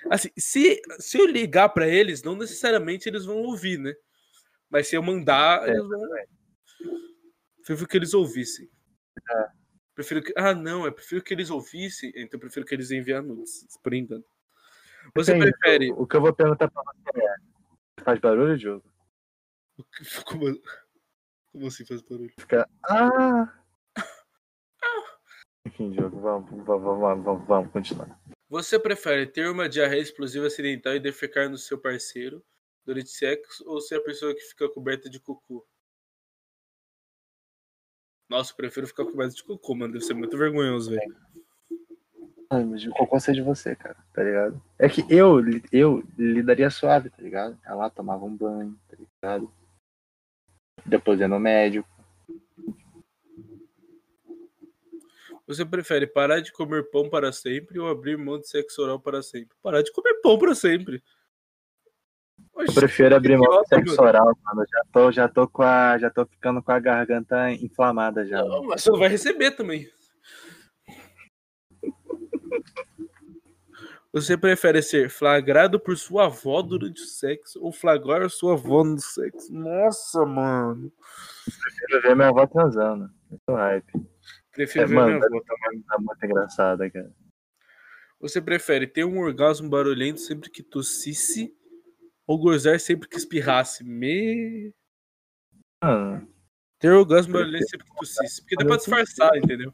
[0.09, 3.93] Assim, se, se eu ligar pra eles, não necessariamente eles vão ouvir, né?
[4.69, 6.01] Mas se eu mandar, É, eles vão.
[7.65, 8.69] Prefiro que eles ouvissem.
[9.29, 9.58] É.
[9.99, 10.31] Prefiro que.
[10.37, 13.93] Ah, não, eu prefiro que eles ouvissem, então eu prefiro que eles enviassem nudes, por
[13.93, 14.23] engano.
[15.13, 15.91] Você prefere.
[15.91, 17.35] O que eu vou perguntar pra você é:
[18.01, 18.85] faz barulho, Diogo?
[20.25, 20.57] Como,
[21.51, 22.31] como assim faz barulho?
[22.39, 22.65] Fica.
[22.85, 23.61] Ah!
[25.67, 28.17] Enfim, Diogo, vamos, vamos, vamos, vamos, vamos continuar.
[28.47, 32.41] Você prefere ter uma diarreia explosiva acidental e defecar no seu parceiro
[32.85, 35.67] durante sexo ou ser a pessoa que fica coberta de cocô?
[38.29, 39.93] Nossa, eu prefiro ficar coberta de cocô, mano.
[39.93, 41.15] Deve ser muito vergonhoso, velho.
[42.51, 44.61] Ai, mas o cocô seja de você, cara, tá ligado?
[44.77, 45.39] É que eu,
[45.71, 47.57] eu lidaria suave, tá ligado?
[47.63, 49.51] Ela tomava um banho, tá ligado?
[50.85, 51.87] Depois ia no médico.
[55.45, 59.21] Você prefere parar de comer pão para sempre ou abrir mão de sexo oral para
[59.23, 59.55] sempre?
[59.63, 61.03] Parar de comer pão para sempre.
[62.67, 64.65] Eu prefiro abrir mão do sexo oral, mano.
[64.69, 65.97] Já tô, já tô com a.
[65.97, 68.43] Já tô ficando com a garganta inflamada já.
[68.43, 69.87] Não, mas você não vai receber também.
[74.11, 78.99] Você prefere ser flagrado por sua avó durante o sexo ou flagrar sua avó no
[78.99, 79.53] sexo?
[79.53, 80.91] Nossa, mano.
[81.45, 83.09] Prefiro ver minha avó transando.
[83.29, 83.93] Muito hype.
[84.51, 85.39] Prefiro É, ver mano, minha avó.
[85.87, 87.11] Tá muito engraçada, cara.
[88.19, 91.55] Você prefere ter um orgasmo barulhento sempre que tossisse
[92.29, 93.83] ou gozar sempre que espirrasse?
[93.83, 94.71] Me...
[95.83, 96.31] Mano.
[96.77, 98.41] Ter orgasmo barulhento sempre que tossisse.
[98.41, 99.73] Porque dá pra disfarçar, entendeu?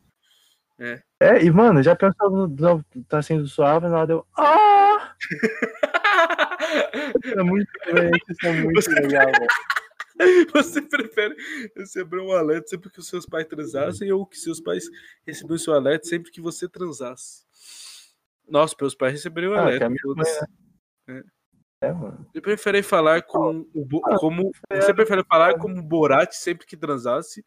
[1.19, 2.49] É, e mano, já pensou
[3.09, 4.27] tá sendo suave, na hora deu.
[4.37, 5.15] Ah!
[7.25, 7.69] É muito,
[8.29, 9.47] isso é muito legal, velho.
[10.53, 11.35] Você prefere
[11.75, 14.85] receber um alerta sempre que os seus pais transassem ou que seus pais
[15.27, 17.43] recebam seu alerta sempre que você transasse?
[18.47, 19.85] Nossa, meus pais receberiam um Ah, que alerta.
[19.85, 20.39] a minha foda-se.
[21.81, 22.25] É, mano.
[22.33, 26.77] Você prefere falar com o Bo- Ah, como você prefere falar como Borat sempre que
[26.77, 27.45] transasse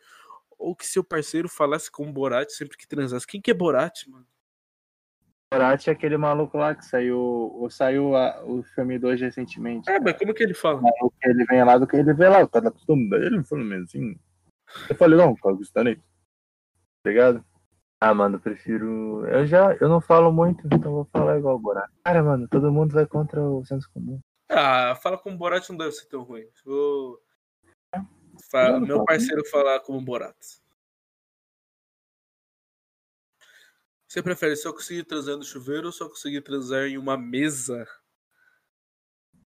[0.58, 3.26] ou que seu parceiro falasse como Borat sempre que transasse?
[3.26, 4.26] Quem que é Borat, mano?
[5.52, 7.18] Borat é aquele maluco lá que saiu.
[7.18, 9.88] Ou saiu a- o filme 2 recentemente.
[9.90, 10.80] É, mas como que ele fala?
[11.02, 13.72] O que ele vem lá do que ele vê lá, o cara acostumado, ele falando
[13.82, 14.14] assim.
[14.90, 15.56] Eu falei, não, cara.
[15.72, 15.82] Tá
[17.06, 17.44] ligado?
[18.00, 19.26] Ah, mano, eu prefiro.
[19.26, 19.74] Eu já.
[19.80, 21.90] Eu não falo muito, então vou falar igual o Borat.
[22.04, 24.20] Cara, mano, todo mundo vai contra o senso comum.
[24.48, 26.46] Ah, fala como Borat não deve ser tão ruim.
[26.64, 27.20] Vou
[28.50, 29.06] fa- Não, não meu fala.
[29.06, 30.36] parceiro falar como Borat.
[34.06, 37.86] Você prefere só conseguir transar no chuveiro ou só conseguir transar em uma mesa?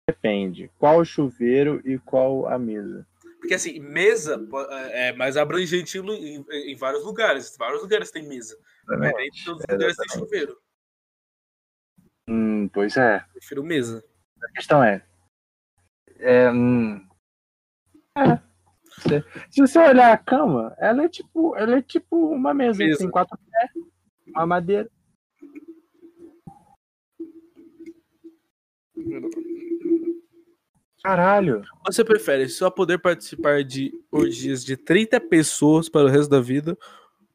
[0.08, 0.70] Depende.
[0.78, 3.08] Qual o chuveiro e qual a mesa?
[3.44, 7.58] Porque assim, mesa po- é mais abrangente em, em- em vários lugares.
[7.58, 8.58] Vários lugares tem mesa.
[8.88, 10.58] Mas nem todos os lugares tem chuveiro.
[12.30, 13.20] Hum, pois é.
[13.34, 14.02] Prefiro mesa.
[14.41, 15.06] A questão é.
[16.20, 17.06] é, hum,
[18.18, 18.39] é.
[19.02, 23.00] Se, se você olhar a cama, ela é tipo, ela é tipo uma mesa, Mesa.
[23.00, 23.72] tem quatro pés,
[24.28, 24.89] uma madeira.
[31.04, 31.62] Caralho.
[31.86, 36.78] Você prefere só poder participar de orgias de 30 pessoas para o resto da vida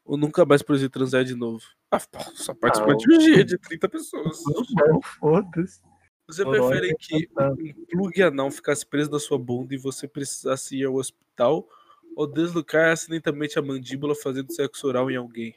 [0.03, 1.61] ou nunca mais poder transar de novo?
[1.91, 1.99] Ah,
[2.33, 4.39] só participa Ah, de um dia de 30 pessoas.
[5.19, 5.81] Foda-se.
[6.27, 10.75] Você prefere que tá- um plugue anal ficasse preso na sua bunda e você precisasse
[10.77, 11.67] ir ao hospital
[12.15, 15.55] ou deslocar acidentalmente a mandíbula fazendo sexo oral em alguém?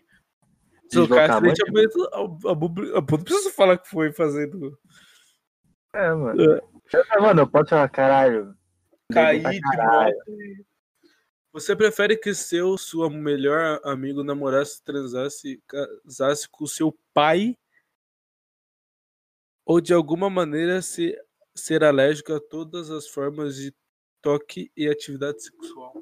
[0.91, 4.79] Deslocar Deslocar a acidentalmente a, a, bunda- a bunda- não precisa falar que foi fazendo.
[5.95, 6.43] É, mano.
[6.43, 6.61] É,
[7.20, 8.55] Mano, eu posso falar, caralho.
[9.12, 10.14] Cair de caralho.
[10.16, 10.66] moto.
[11.53, 17.59] Você prefere que seu sua melhor amigo namorasse, transasse, casasse com seu pai
[19.66, 21.14] ou de alguma maneira se,
[21.55, 23.74] ser alérgico a todas as formas de
[24.22, 25.95] toque e atividade sexual?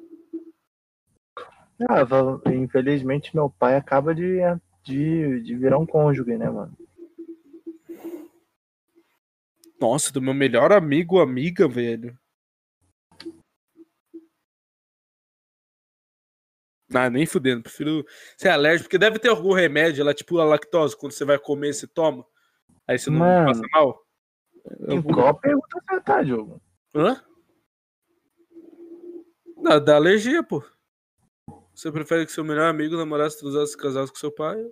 [1.89, 2.05] Ah,
[2.53, 4.39] infelizmente, meu pai acaba de,
[4.83, 6.77] de, de virar um cônjuge, né, mano?
[9.81, 12.15] Nossa, do meu melhor amigo ou amiga, velho.
[16.93, 17.63] Ah, nem fudendo.
[17.63, 18.05] Prefiro
[18.37, 21.73] ser alérgico, porque deve ter algum remédio lá, tipo a lactose, quando você vai comer,
[21.73, 22.23] você toma.
[22.87, 23.47] Aí você não Mano.
[23.47, 24.05] passa mal.
[24.87, 26.61] Em qual pergunta você tá, jogo?
[26.93, 27.19] Hã?
[29.63, 30.63] Da, da alergia, pô.
[31.73, 34.63] Você prefere que seu melhor amigo namorasse, transasse, casasse com seu pai?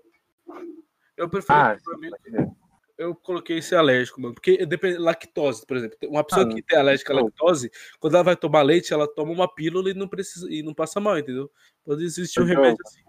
[1.18, 2.59] Eu prefiro Ah, que meu amigo.
[3.00, 4.34] Eu coloquei ser alérgico, mano.
[4.36, 5.98] Porque depende, lactose, por exemplo.
[6.04, 7.24] Uma pessoa Ah, que tem alérgica à não.
[7.24, 10.74] lactose, quando ela vai tomar leite, ela toma uma pílula e não precisa e não
[10.74, 11.50] passa mal, entendeu?
[11.84, 13.00] Pode existir um Então, remédio assim.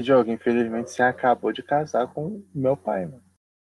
[0.00, 3.24] Jogo, infelizmente, você acabou de casar com meu pai, mano.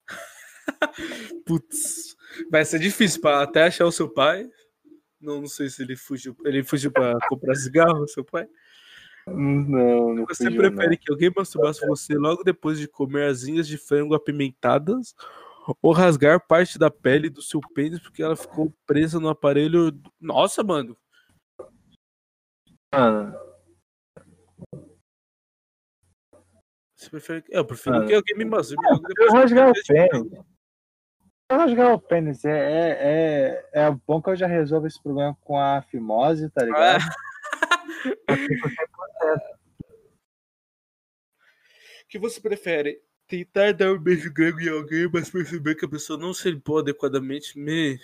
[1.45, 2.15] Putz.
[2.51, 4.49] Vai ser difícil pra até achar o seu pai.
[5.21, 6.35] Não, não sei se ele fugiu.
[6.43, 8.47] Ele fugiu pra comprar cigarro, seu pai.
[9.27, 14.13] Não, não Você prefere que alguém masturbasse você logo depois de comer asinhas de frango
[14.13, 15.15] apimentadas
[15.81, 19.91] ou rasgar parte da pele do seu pênis porque ela ficou presa no aparelho?
[20.21, 20.95] Nossa, mano.
[22.91, 22.99] não.
[22.99, 23.45] Mano,
[26.95, 27.43] Você prefere...
[27.49, 28.07] Eu prefiro Mano.
[28.07, 30.31] que alguém me masturbe logo eu depois de rasgar o pênis.
[31.49, 32.45] Eu rasgar o pênis.
[32.45, 36.63] É, é, é, é bom que eu já resolvo esse problema com a fimose, tá
[36.63, 37.03] ligado?
[42.03, 43.01] O que você prefere?
[43.27, 46.79] Tentar dar um beijo grego em alguém, mas perceber que a pessoa não se limpou
[46.79, 47.57] adequadamente?
[47.57, 47.99] Me...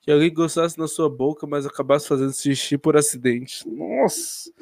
[0.00, 3.68] Que alguém gostasse na sua boca, mas acabasse fazendo xixi por acidente.
[3.68, 4.52] Nossa!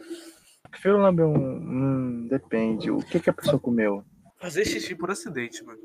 [0.70, 2.26] Prefiro lamber um, um.
[2.28, 2.90] Depende.
[2.90, 4.04] O que, que a pessoa comeu?
[4.38, 5.80] Fazer xixi por acidente, mano.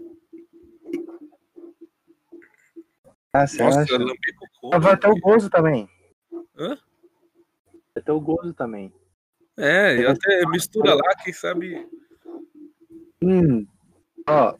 [3.31, 3.97] Ah, você Nossa, acha?
[3.97, 4.75] cocô.
[4.75, 5.87] Ah, vai ter o gozo também.
[6.57, 6.77] Hã?
[7.93, 8.91] Vai ter o gozo também.
[9.59, 11.85] É, e até mistura lá, quem sabe.
[13.21, 13.67] Hum.
[14.25, 14.57] Ó,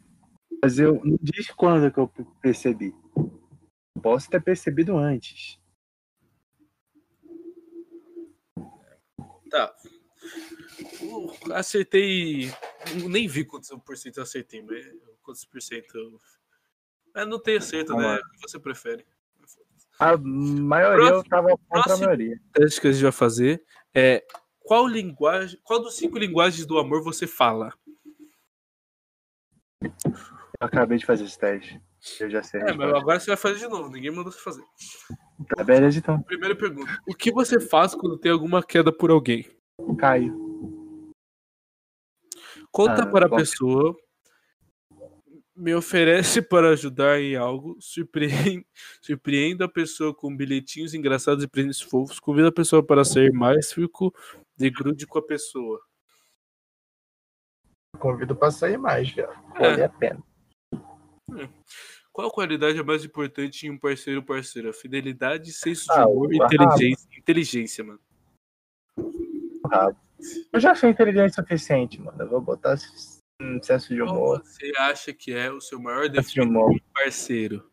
[0.62, 1.00] mas eu.
[1.02, 2.08] Não diz quando que eu
[2.42, 2.94] percebi.
[4.02, 5.58] Posso ter percebido antes.
[9.50, 9.74] Tá.
[11.00, 12.52] Uh, acertei.
[13.08, 14.86] Nem vi quantos por cento eu acertei, mas
[15.22, 16.20] quantos por cento eu.
[17.14, 18.16] Mas não tem acerto, né?
[18.16, 19.06] O que você prefere?
[19.98, 22.06] A maioria eu tava contra a próximo.
[22.06, 22.40] maioria.
[22.52, 23.62] teste que a gente vai fazer
[23.94, 24.24] é
[24.70, 27.74] qual linguagem, qual dos cinco linguagens do amor você fala?
[29.82, 29.90] Eu
[30.60, 31.82] acabei de fazer esse teste.
[32.20, 32.60] Eu já sei.
[32.60, 34.62] É, mas agora você vai fazer de novo, ninguém mandou você fazer.
[35.48, 36.22] Tá, beleza, então.
[36.22, 39.44] Primeira pergunta: O que você faz quando tem alguma queda por alguém?
[39.98, 41.12] Caio.
[42.70, 43.96] Conta Ah, para a pessoa,
[45.56, 48.64] me oferece para ajudar em algo, surpreende,
[49.02, 53.72] surpreenda a pessoa com bilhetinhos engraçados e presentes fofos, convida a pessoa para sair mais,
[53.72, 54.14] fico
[54.60, 55.80] de grude com a pessoa.
[57.98, 59.30] Convido pra sair mais, velho.
[59.56, 59.70] É.
[59.70, 60.22] Vale a pena.
[62.12, 64.72] Qual a qualidade é mais importante em um parceiro ou parceira?
[64.72, 67.08] Fidelidade, senso de Ah, humor e o inteligência.
[67.18, 68.00] Inteligência, mano.
[70.52, 72.20] Eu já sou inteligente o suficiente, mano.
[72.20, 72.76] Eu vou botar
[73.40, 74.40] um senso de Qual humor.
[74.44, 76.70] você acha que é o seu maior Senso de defeito humor.
[76.72, 77.70] um parceiro?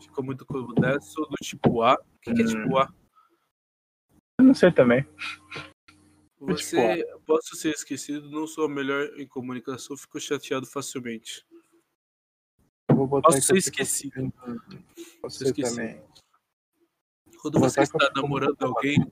[0.00, 1.94] Ficou muito convidado, sou do tipo A.
[1.94, 2.48] O que, que é Hum.
[2.62, 2.92] tipo A?
[4.40, 5.06] Eu não sei também.
[6.46, 11.46] Você, posso ser esquecido, não sou a melhor em comunicação, fico chateado facilmente.
[12.88, 14.32] Eu vou botar Posso ser esquecido.
[15.62, 16.02] Também.
[17.40, 19.10] Quando você está namorando alguém,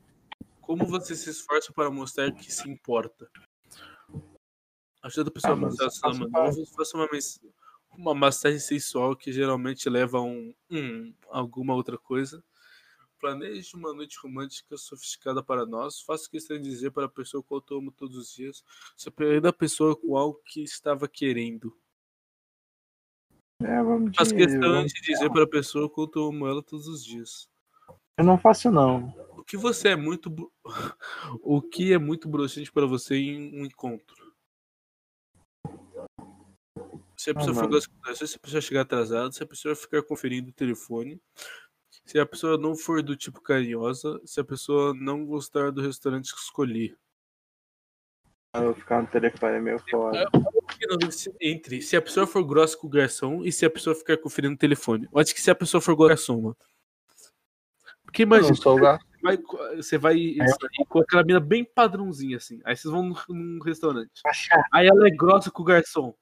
[0.60, 3.30] como você se esforça para mostrar que se importa?
[5.02, 7.08] Ajuda a pessoa Ah, a mostrar namoro novo, faça uma,
[7.96, 12.44] uma massagem sensual que geralmente leva a um, um alguma outra coisa.
[13.32, 16.00] Planeje uma noite romântica sofisticada para nós.
[16.00, 18.64] Faça questão de dizer para a pessoa quanto eu amo todos os dias.
[18.96, 21.72] Surpreenda a pessoa com algo que estava querendo.
[23.62, 26.60] É, vamos Faça de- questão vamos- de dizer para a pessoa quanto eu amo ela
[26.64, 27.48] todos os dias.
[28.18, 29.10] Eu não faço, não.
[29.38, 30.28] O que você é muito.
[31.44, 34.32] O que é muito broxante para você em um encontro?
[37.16, 39.76] Se a pessoa for grossa com garçom, se a pessoa chegar atrasada, se a pessoa
[39.76, 41.22] ficar conferindo o telefone,
[42.04, 46.32] se a pessoa não for do tipo carinhosa, se a pessoa não gostar do restaurante
[46.34, 46.96] que escolhi.
[48.54, 49.78] Eu vou ficar no telefone é meio
[51.10, 54.18] se- Entre se a pessoa for grossa com o garçom e se a pessoa ficar
[54.18, 55.08] conferindo o telefone.
[55.10, 56.56] Eu acho que se a pessoa for garçom, mano.
[58.04, 58.52] Porque imagina,
[59.22, 59.38] vai-
[59.76, 60.16] você vai
[60.48, 62.60] sair com aquela mina bem padrãozinha, assim.
[62.64, 64.20] Aí vocês vão num, num restaurante.
[64.70, 66.14] Aí ela é grossa com o garçom.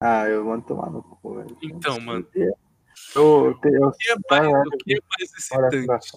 [0.00, 1.58] Ah, eu mando tomar no cu, velho.
[1.60, 2.26] Então, mano.
[3.14, 6.12] Eu, eu, eu, O que é tá, mais, é, o que é mais Olha, excitante?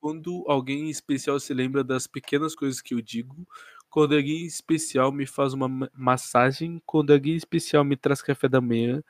[0.00, 3.46] Quando alguém em especial se lembra das pequenas coisas que eu digo.
[3.90, 6.80] Quando alguém em especial me faz uma ma- massagem.
[6.86, 9.02] Quando alguém em especial me traz café da manhã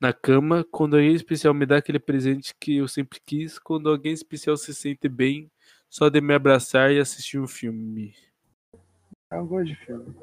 [0.00, 0.64] na cama.
[0.70, 3.58] Quando alguém em especial me dá aquele presente que eu sempre quis.
[3.58, 5.50] Quando alguém em especial se sente bem
[5.88, 8.14] só de me abraçar e assistir um filme.
[9.30, 10.14] eu gosto de filme.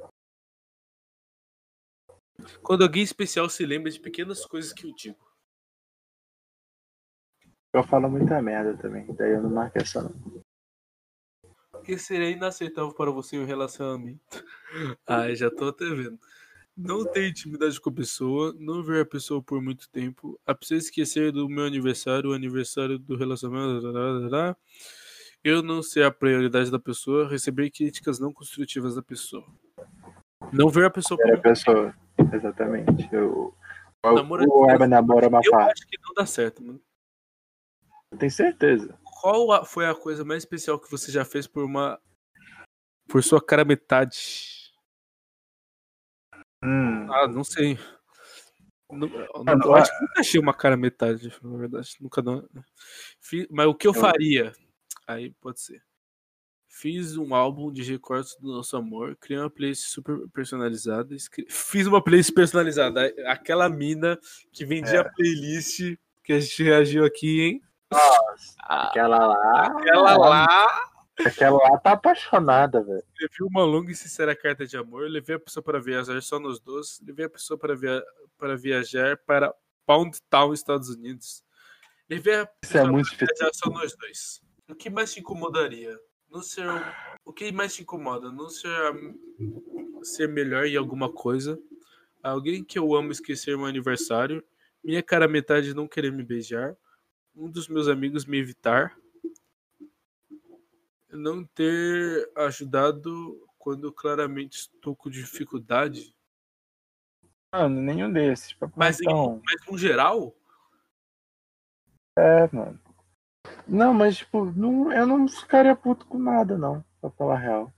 [2.61, 5.30] Quando alguém especial se lembra de pequenas coisas que eu digo.
[7.73, 10.43] Eu falo muita merda também, daí eu não marco essa não.
[11.83, 14.19] que seria inaceitável para você em um relacionamento.
[15.07, 16.19] Ai, já tô até vendo.
[16.75, 20.77] Não ter intimidade com a pessoa, não ver a pessoa por muito tempo, a pessoa
[20.77, 24.57] esquecer do meu aniversário, o aniversário do relacionamento,
[25.43, 29.45] eu não ser a prioridade da pessoa, receber críticas não construtivas da pessoa.
[30.51, 31.93] Não ver a pessoa por a pessoa,
[32.33, 33.07] exatamente.
[33.13, 33.53] Eu,
[34.03, 35.71] o, Namoro- o Eba namora uma Eu parte.
[35.71, 36.79] acho que não dá certo, mano.
[38.11, 38.97] Eu tenho certeza.
[39.21, 41.99] Qual foi a coisa mais especial que você já fez por uma.
[43.07, 44.71] por sua cara metade?
[46.63, 47.77] Hum, Ah, não sei.
[48.89, 51.95] Não, eu Mano, eu acho que nunca achei uma cara metade, na verdade.
[52.01, 52.47] Nunca não.
[53.21, 54.51] Fi- Mas o que eu Eu- faria?
[55.07, 55.81] Aí pode ser.
[56.67, 61.13] Fiz um álbum de recortes do nosso amor, criei uma playlist super personalizada.
[61.15, 63.13] escre- Fiz uma playlist personalizada.
[63.27, 64.19] Aquela mina
[64.51, 64.99] que vendia É.
[64.99, 67.61] a playlist que a gente reagiu aqui, hein?
[68.59, 69.65] Aquela lá.
[69.67, 70.47] Aquela lá.
[71.25, 73.03] Aquela lá tá apaixonada, velho.
[73.13, 75.09] Escrevi uma longa e sincera carta de amor.
[75.09, 76.99] Levei a pessoa para viajar só nós dois.
[77.05, 78.03] Levei a pessoa para, via...
[78.37, 79.53] para viajar para
[79.85, 81.43] Pound Town, Estados Unidos.
[82.09, 83.35] Levei a Isso é pessoa muito para difícil.
[83.37, 84.41] viajar só nós dois.
[84.69, 85.99] O que mais te incomodaria?
[86.29, 86.65] Não ser.
[87.25, 88.31] O que mais te incomoda?
[88.31, 88.71] Não ser.
[90.01, 91.59] Ser melhor em alguma coisa.
[92.23, 94.43] Alguém que eu amo esquecer meu aniversário.
[94.83, 96.75] Minha cara metade não querer me beijar.
[97.35, 98.97] Um dos meus amigos me evitar
[101.09, 106.15] não ter ajudado quando claramente estou com dificuldade.
[107.53, 108.55] Mano, nenhum desses.
[108.75, 110.35] Mas em- então, Mas no geral,
[112.17, 112.79] é, mano.
[113.67, 116.83] Não, mas, tipo, não, eu não ficaria puto com nada, não.
[116.99, 117.73] Pra falar a real.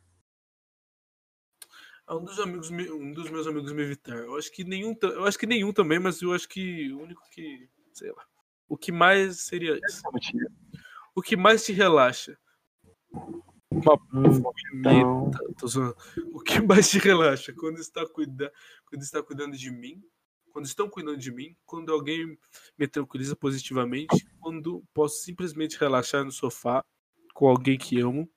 [2.10, 4.16] um dos amigos, um dos meus amigos me evitar.
[4.16, 7.28] Eu acho que nenhum, eu acho que nenhum também, mas eu acho que o único
[7.30, 8.26] que, sei lá.
[8.74, 10.02] O que mais seria isso?
[11.14, 12.36] O que mais te relaxa?
[13.70, 14.42] Uma Hum,
[14.74, 15.96] então, Tá, tô zoando.
[16.34, 18.52] O que mais te relaxa quando está, cuida...
[18.88, 20.04] quando está cuidando de mim?
[20.52, 21.56] Quando estão cuidando de mim?
[21.68, 22.36] Quando alguém
[22.76, 24.28] me tranquiliza positivamente?
[24.40, 26.84] Quando posso simplesmente relaxar no sofá
[27.36, 28.28] com alguém que amo?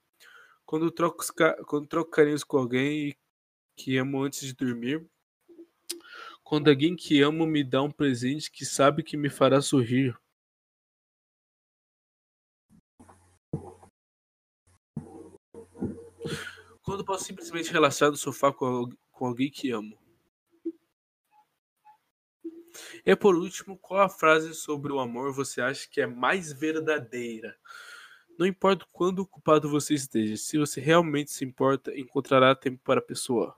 [0.67, 1.25] Quando troco,
[1.67, 3.17] quando troco carinhos com alguém
[3.75, 5.03] que amo antes de dormir?
[6.45, 10.15] Quando alguém que amo me dá um presente que sabe que me fará sorrir?
[16.87, 19.99] Quando posso simplesmente relaxar no sofá com, com alguém que amo.
[23.05, 27.57] E por último, qual a frase sobre o amor você acha que é mais verdadeira?
[28.39, 33.05] Não importa quando ocupado você esteja, se você realmente se importa, encontrará tempo para a
[33.05, 33.57] pessoa.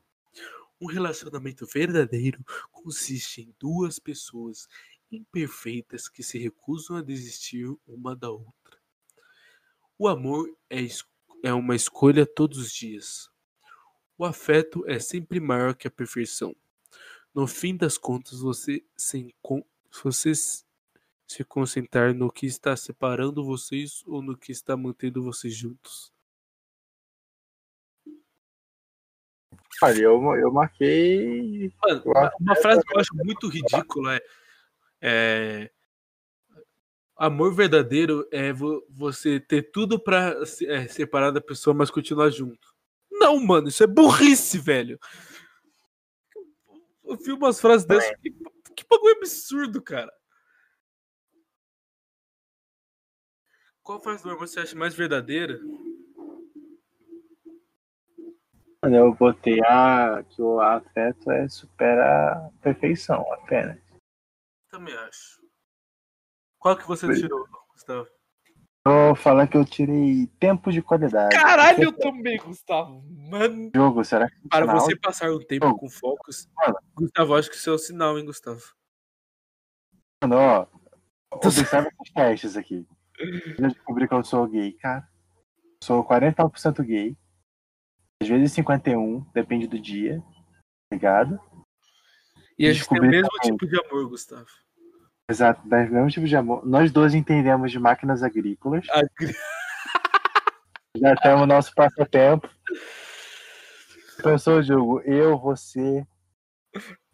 [0.80, 4.68] Um relacionamento verdadeiro consiste em duas pessoas
[5.12, 8.78] imperfeitas que se recusam a desistir uma da outra.
[9.98, 11.04] O amor é, es-
[11.42, 13.30] é uma escolha todos os dias.
[14.16, 16.54] O afeto é sempre maior que a perfeição.
[17.34, 19.34] No fim das contas, você se,
[20.02, 20.32] você
[21.26, 26.12] se concentrar no que está separando vocês ou no que está mantendo vocês juntos.
[29.82, 31.72] olha, eu, eu marquei.
[31.82, 32.02] Mano,
[32.40, 34.20] uma frase que eu acho muito ridícula é,
[35.00, 35.70] é,
[37.18, 42.30] amor verdadeiro é vo- você ter tudo pra se- é, separar da pessoa, mas continuar
[42.30, 42.74] junto.
[43.10, 44.98] Não, mano, isso é burrice, velho.
[47.04, 48.16] Eu vi umas frases dessas.
[48.20, 50.12] Que, que bagulho absurdo, cara.
[53.82, 55.58] Qual frase do amor você acha mais verdadeira?
[58.82, 63.80] Mano, eu botei a, que o afeto é, supera a perfeição, apenas.
[64.70, 65.37] Também acho.
[66.58, 68.08] Qual que você tirou, Gustavo?
[68.86, 71.36] Vou falar que eu tirei tempo de qualidade.
[71.36, 73.02] Caralho, eu também, Gustavo.
[73.30, 73.70] Mano.
[73.74, 74.80] Jogo, será que Para sinal?
[74.80, 76.48] você passar um tempo com focos,
[76.94, 78.62] Gustavo, acho que isso é o sinal, hein, Gustavo?
[80.22, 80.66] Mano, ó,
[81.32, 82.86] observa esses testes aqui.
[83.18, 85.06] Eu descobri que eu sou gay, cara.
[85.82, 87.16] Sou 41% gay.
[88.22, 90.22] Às vezes 51, depende do dia.
[90.92, 91.38] Ligado?
[92.58, 93.52] E a gente tem o mesmo também.
[93.52, 94.48] tipo de amor, Gustavo.
[95.30, 96.64] Exato, nós mesmo tipo de amor.
[96.66, 98.86] Nós dois entendemos de máquinas agrícolas.
[98.90, 99.34] Agri-
[100.96, 102.48] Já temos nosso passatempo.
[104.22, 106.04] Pensou o jogo, eu, você,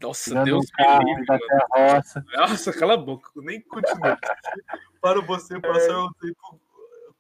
[0.01, 1.47] Nossa, Deus um carro me livre, da mano.
[1.49, 2.25] terra roça.
[2.33, 4.19] Nossa, cala a boca, nem continua.
[5.03, 6.61] Para você passar um tempo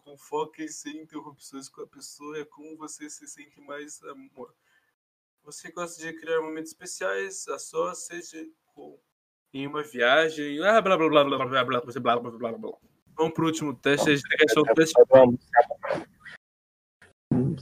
[0.04, 4.54] com foco e sem interrupções com a pessoa, é como você se sente mais amor.
[5.42, 8.98] Você gosta de criar momentos especiais, a só seja com,
[9.54, 10.60] em uma viagem.
[10.64, 12.72] Ah, blá blá blá blá blá blá blá blá blá blá blá.
[13.16, 14.94] Vamos pro último teste, a gente tem que achar o teste.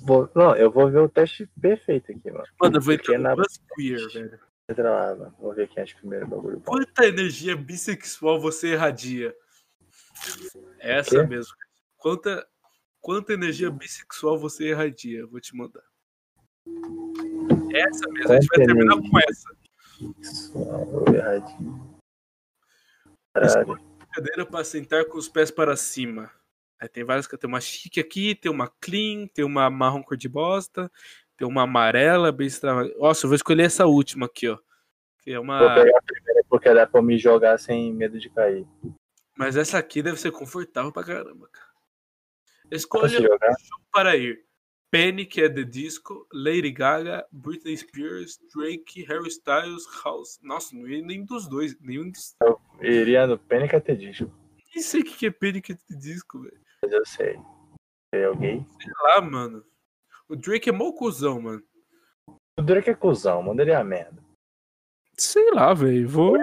[0.04, 2.44] Vou- não, eu vou ver o teste perfeito aqui, mano.
[2.60, 4.40] Mano, eu vou entrar no Buzz Queer, velho.
[4.70, 5.34] Entra lá, mano.
[5.38, 6.60] Vou ver quem acha primeiro bagulho.
[6.60, 9.34] Quanta energia bissexual você irradia?
[10.78, 11.54] Essa mesmo.
[11.98, 12.46] Quanta,
[13.00, 15.26] quanta energia bissexual você irradia?
[15.26, 15.82] Vou te mandar.
[17.74, 18.32] Essa mesmo.
[18.32, 19.61] A gente vai terminar com essa.
[20.20, 21.98] Isso, vou erradinho.
[23.34, 23.78] Caralho.
[24.12, 26.30] Cadeira para sentar com os pés para cima.
[26.78, 27.26] Aí tem várias.
[27.26, 30.90] Tem uma chique aqui, tem uma clean, tem uma marrom cor de bosta,
[31.36, 32.98] tem uma amarela bem extravagante.
[32.98, 34.58] Nossa, eu vou escolher essa última aqui, ó.
[35.22, 35.74] Que é Vou uma.
[35.74, 38.66] pegar a primeira porque dá pra eu me jogar sem medo de cair.
[39.38, 41.72] Mas essa aqui deve ser confortável pra caramba, cara.
[42.70, 43.18] Escolha
[43.90, 44.44] para ir.
[44.92, 50.38] Penny, que é The Disco, Lady Gaga, Britney Spears, Drake, Harry Styles, House.
[50.42, 51.74] Nossa, não ia nem dos dois.
[51.80, 52.36] Nenhum dos.
[52.78, 53.74] Iria no Panic!
[53.74, 54.30] At the Disco,
[54.74, 56.60] Nem sei o que é Penny, que é The Disco, velho.
[56.82, 57.40] mas eu sei.
[58.14, 58.66] É alguém?
[58.82, 59.64] Sei lá, mano.
[60.28, 61.62] O Drake é mó cuzão, mano.
[62.58, 64.22] O Drake é cuzão, manda ele a merda.
[65.16, 66.06] Sei lá, velho.
[66.06, 66.36] Vou.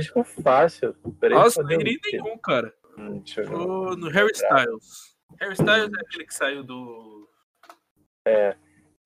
[0.00, 0.94] Ficou fácil.
[1.18, 2.72] Peraí, Nossa, não iria nenhum, cara.
[2.96, 3.46] Hum, eu.
[3.48, 5.16] Vou no Harry Styles.
[5.40, 7.21] Harry Styles é aquele que saiu do.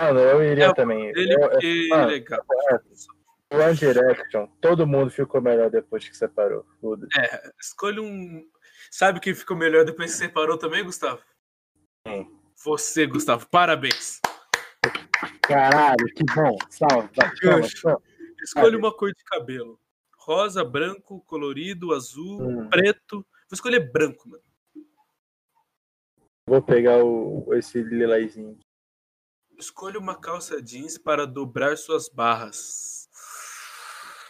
[0.01, 1.07] Mano, eu iria É, também.
[1.15, 2.45] Eu- eu- ah, é legal.
[3.53, 6.67] o One Direction, todo mundo ficou melhor depois que separou.
[6.81, 7.07] Foda.
[7.19, 8.47] É, escolha um.
[8.91, 11.23] Sabe quem ficou melhor depois que separou também, Gustavo?
[12.07, 12.31] Quem?
[12.65, 13.47] Você, Gustavo.
[13.49, 14.21] Parabéns.
[15.43, 16.57] Caralho, que bom.
[16.71, 17.09] Salve.
[17.41, 18.01] toma.
[18.43, 19.81] Escolha uma cor de cabelo.
[20.19, 22.69] Rosa, branco, colorido, azul, Hum.
[22.69, 23.17] preto.
[23.49, 24.43] Vou escolher branco, mano.
[26.49, 28.59] Vou pegar o, esse lilazinho.
[29.59, 33.09] Escolha uma calça jeans para dobrar suas barras.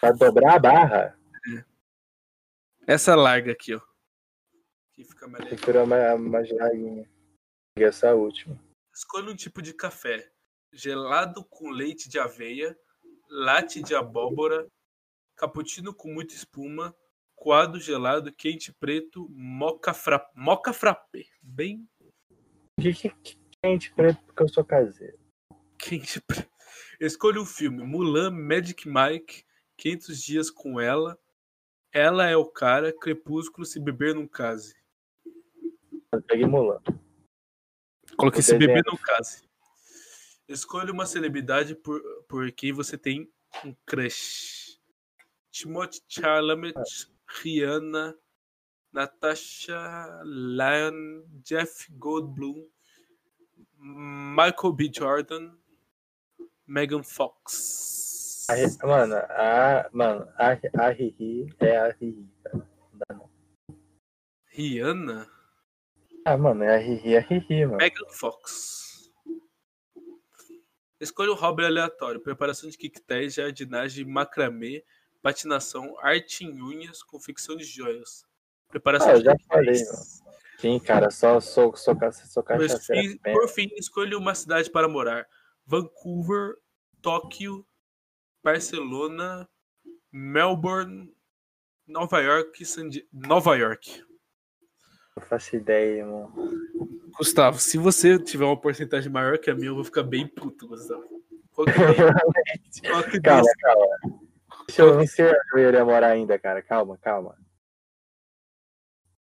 [0.01, 1.18] Pra dobrar a barra,
[2.87, 3.81] Essa larga aqui, ó.
[4.93, 5.59] Que fica mais legal.
[5.59, 7.11] prefiro uma mais larguinha.
[7.77, 8.57] Essa última.
[8.95, 10.31] Escolha um tipo de café.
[10.72, 12.79] Gelado com leite de aveia,
[13.29, 14.66] latte de abóbora,
[15.35, 16.95] cappuccino com muita espuma,
[17.35, 20.24] coado gelado, quente preto, moca, fra...
[20.35, 21.24] moca frappé.
[21.43, 21.89] Bem
[22.79, 25.18] Que, que, que quente preto porque eu sou caseiro.
[25.76, 26.48] quente preto.
[27.00, 27.82] Escolha um filme.
[27.82, 29.44] Mulan, Magic Mike,
[29.76, 31.18] 500 dias com ela.
[31.92, 34.76] Ela é o cara, Crepúsculo, se beber não case.
[36.12, 36.80] Eu peguei Mulan.
[38.16, 39.47] Coloquei se beber não case.
[40.48, 43.28] Escolha uma celebridade por, por quem você tem
[43.64, 44.80] um crush.
[45.51, 46.78] Timothée Chalamet,
[47.26, 48.16] Rihanna,
[48.93, 52.68] Natasha Lyon, Jeff Goldblum,
[53.90, 54.90] Michael B.
[54.92, 55.52] Jordan,
[56.66, 58.46] Megan Fox.
[58.82, 62.56] A mano, a, mano, a, a Riri é a Riri, cara.
[62.58, 63.30] Não dá não.
[64.48, 65.28] Rihanna?
[66.24, 67.78] Ah, mano, é a Riri, é a Riri, mano.
[67.78, 69.10] Megan Fox.
[71.00, 72.20] Escolha um hobby aleatório.
[72.20, 74.84] Preparação de coquetéis, jardinagem, macramê,
[75.22, 78.24] patinação, arte em unhas, confecção de joias.
[78.68, 79.88] Preparação Ah, eu de já coquetéis.
[79.88, 80.26] falei,
[80.59, 82.45] Sim, cara, só sou, sou, sou
[82.81, 85.27] fim, por fim, escolha uma cidade para morar.
[85.66, 86.57] Vancouver,
[87.03, 87.66] Tóquio,
[88.43, 89.49] Barcelona,
[90.11, 91.12] Melbourne,
[91.87, 92.62] Nova York,
[93.12, 94.03] Nova York.
[95.16, 96.33] Não faço ideia, irmão.
[97.16, 100.69] Gustavo, se você tiver uma porcentagem maior que a minha, eu vou ficar bem puto,
[100.69, 101.23] Gustavo.
[101.53, 101.73] Qual que é?
[102.91, 103.57] Qual que calma, desse?
[103.57, 103.87] calma.
[104.66, 106.62] Deixa eu ver se eu iria morar ainda, cara.
[106.62, 107.37] Calma, calma.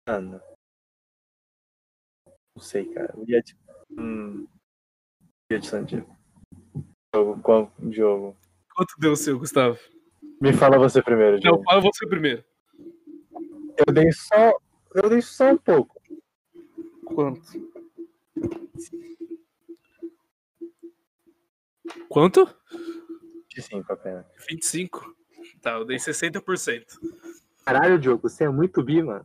[0.07, 0.41] Mano.
[2.59, 3.15] Não sei, cara.
[3.17, 3.57] Eu ia de.
[3.97, 4.49] Hum.
[5.49, 6.13] Eu ia de San Diego.
[7.15, 8.37] Jogo, qual jogo?
[8.75, 9.79] Quanto deu o seu, Gustavo?
[10.43, 11.63] Me fala você primeiro, Não, Diogo.
[11.63, 12.45] fala você primeiro.
[13.87, 14.53] Eu dei só.
[14.93, 16.03] Eu dei só um pouco.
[17.05, 17.41] Quanto?
[22.09, 22.53] Quanto?
[23.55, 24.27] 25 apenas.
[24.51, 25.15] 25.
[25.63, 26.85] Tá, eu dei 60%.
[27.65, 29.25] Caralho, Diogo, você é muito bi, mano.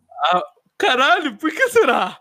[0.78, 2.20] Caralho, por que será?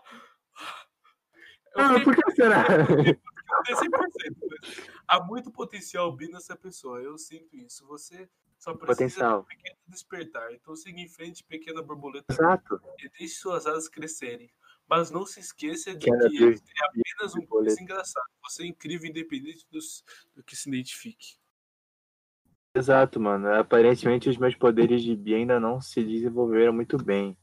[1.75, 2.65] Ah, por que será?
[2.87, 3.89] eu dei 100%.
[3.89, 4.91] né?
[5.07, 7.85] Há muito potencial bi nessa pessoa, eu sinto isso.
[7.87, 8.29] Você
[8.59, 9.39] só precisa Potencial.
[9.39, 10.53] de um pequeno despertar.
[10.53, 12.79] Então siga em frente, pequena borboleta, Exato.
[12.99, 14.51] e deixe suas asas crescerem.
[14.87, 18.25] Mas não se esqueça de Quero que é apenas um coisa engraçado.
[18.43, 20.03] Você é incrível, independente dos,
[20.35, 21.37] do que se identifique.
[22.75, 23.53] Exato, mano.
[23.53, 27.37] Aparentemente os meus poderes de bi ainda não se desenvolveram muito bem.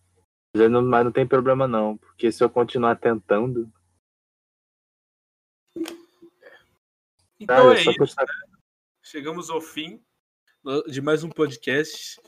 [0.54, 3.72] Mas não, mas não tem problema não, porque se eu continuar tentando,
[7.40, 7.96] Então ah, é isso.
[7.96, 8.26] postar
[9.02, 10.04] Chegamos ao fim
[10.86, 12.20] de mais um podcast.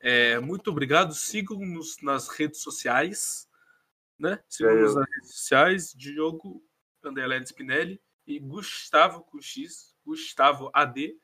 [0.00, 1.12] É, muito obrigado.
[1.12, 3.46] Sigam-nos nas redes sociais.
[4.18, 4.42] Né?
[4.48, 5.92] Sigam-nos nas redes sociais.
[5.94, 6.64] Diogo
[7.04, 11.14] Underline Spinelli e Gustavo com X, Gustavo AD.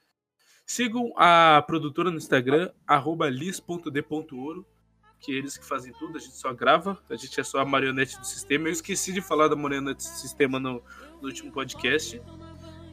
[0.66, 4.66] Sigam a produtora no Instagram, arroba lis.d.ouro,
[5.18, 7.64] que é eles que fazem tudo, a gente só grava, a gente é só a
[7.64, 8.68] marionete do sistema.
[8.68, 10.84] Eu esqueci de falar da marionete do sistema no,
[11.20, 12.20] no último podcast.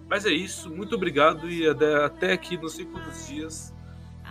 [0.10, 3.74] Mas é isso, muito obrigado e até, aqui, não sei quantos dias,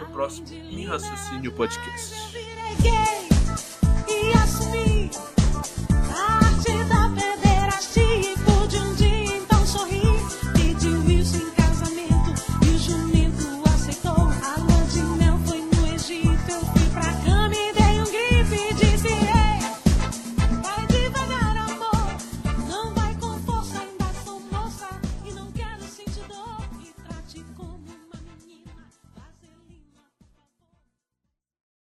[0.00, 2.14] no próximo Em Raciocínio Podcast.